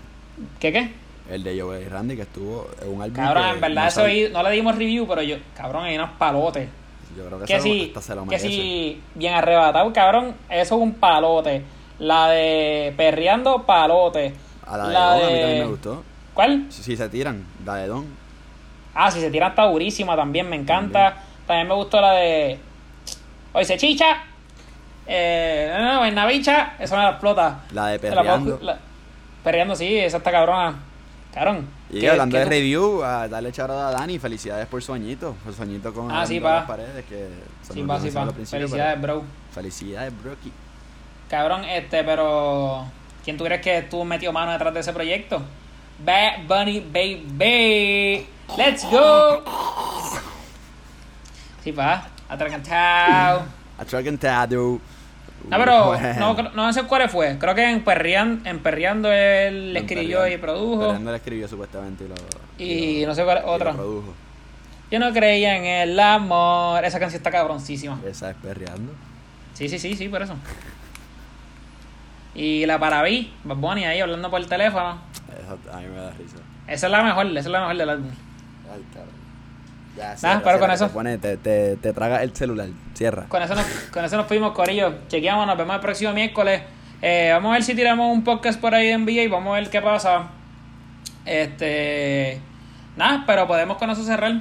[0.61, 0.93] ¿Qué qué?
[1.31, 4.03] El de Joe Randy que estuvo en un álbum Cabrón, que en verdad no eso
[4.05, 6.69] ahí no le dimos review, pero yo, cabrón, hay unos palotes.
[7.17, 8.49] Yo creo que, Que sí, hasta se lo que merece.
[8.49, 11.63] sí, bien arrebatado, cabrón, eso es un palote.
[11.99, 14.33] La de Perreando, palote.
[14.67, 16.03] A la de La Don a mí también me gustó.
[16.35, 16.67] ¿Cuál?
[16.71, 18.07] Si, si se tiran, la de Don.
[18.95, 21.17] Ah, si se tira está durísima también, me encanta.
[21.47, 22.59] También me gustó la de.
[23.53, 24.23] Hoy se chicha.
[25.07, 27.61] Eh, no, no, en la bicha, eso me la explota.
[27.73, 28.59] La de la Perreando.
[28.63, 28.79] la-
[29.43, 30.75] perreando, sí, esa está cabrona.
[31.33, 31.69] Cabrón.
[31.91, 35.55] Y ¿qué- hablando de review, a darle charada a Dani, felicidades por su añito, por
[35.55, 36.55] su añito con Ah, sí, pa.
[36.57, 37.29] las paredes, que
[37.63, 38.27] se Sí, olvidó sí, pa.
[38.45, 39.23] Felicidades, bro.
[39.53, 40.53] Felicidades, Brocky.
[41.29, 42.87] Cabrón, este, pero.
[43.25, 45.43] ¿Quién tú crees que estuvo metido mano detrás de ese proyecto?
[46.05, 48.27] Bad Bunny Baby.
[48.57, 49.43] Let's go.
[51.63, 52.09] Sí, pa.
[52.29, 53.43] Atracantado.
[53.79, 54.81] A Tragantado.
[55.51, 56.35] No, pero Bueno.
[56.35, 57.39] no, no sé cuál fue.
[57.39, 60.81] Creo que en, Perrean, en Perreando él le escribió y produjo.
[60.81, 62.15] Perreando le escribió supuestamente y lo.
[62.59, 63.73] Y lo- no sé cuál otra.
[63.73, 64.15] produjo.
[64.91, 66.85] Yo no creía en el amor.
[66.85, 68.01] Esa canción está cabroncísima.
[68.07, 68.93] Esa es perreando.
[69.55, 70.35] Sí, sí, sí, sí, por eso.
[72.35, 74.99] Y la Paraví, Bad Bunny ahí hablando por el teléfono.
[75.43, 76.37] Eso a mí me da risa.
[76.67, 78.11] Esa es la mejor, esa es la mejor del álbum.
[78.73, 79.18] Ay, cabrón.
[79.97, 82.69] Ya, Nada, pero con te eso- pone- te, te, te traga el celular.
[82.95, 83.25] Cierra.
[83.29, 84.95] Con eso nos, con eso nos fuimos, Corillo.
[85.09, 86.63] Chequeamos, nos vemos el próximo miércoles.
[87.03, 89.61] Eh, vamos a ver si tiramos un podcast por ahí de NBA y vamos a
[89.61, 90.29] ver qué pasa.
[91.25, 92.41] Este.
[92.97, 94.41] Nada, pero podemos con eso cerrar.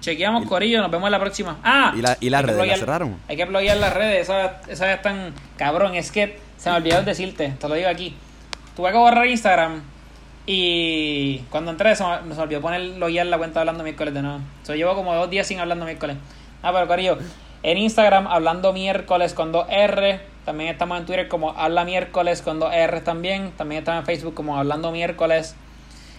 [0.00, 1.58] Chequeamos, Corillo, nos vemos en la próxima.
[1.62, 3.16] Ah, ¿Y la- y las redes, bloquear- cerraron?
[3.28, 5.32] Hay que bloquear las redes, esas, esas están.
[5.56, 8.16] Cabrón, es que se me olvidó decirte, te lo digo aquí.
[8.74, 9.82] Tuve que borrar Instagram
[10.46, 14.22] y cuando entré se me, se me olvidó poner loguear la cuenta hablando miércoles de
[14.22, 14.40] nuevo.
[14.64, 16.16] So, llevo como dos días sin hablando miércoles.
[16.62, 17.18] Ah, pero Corillo,
[17.62, 20.20] en Instagram hablando miércoles con dos R.
[20.44, 23.52] También estamos en Twitter como habla miércoles con dos R también.
[23.52, 25.54] También estamos en Facebook como hablando miércoles.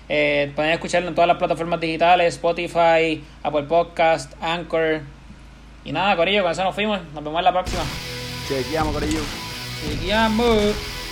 [0.10, 5.02] Eh, pueden escucharlo en todas las plataformas digitales, Spotify, Apple Podcast, Anchor.
[5.86, 7.00] Y nada, Corillo, con eso nos fuimos.
[7.14, 7.84] Nos vemos en la próxima.
[8.48, 9.22] Chequeamos, Corillo.
[9.82, 11.03] Chequeamos.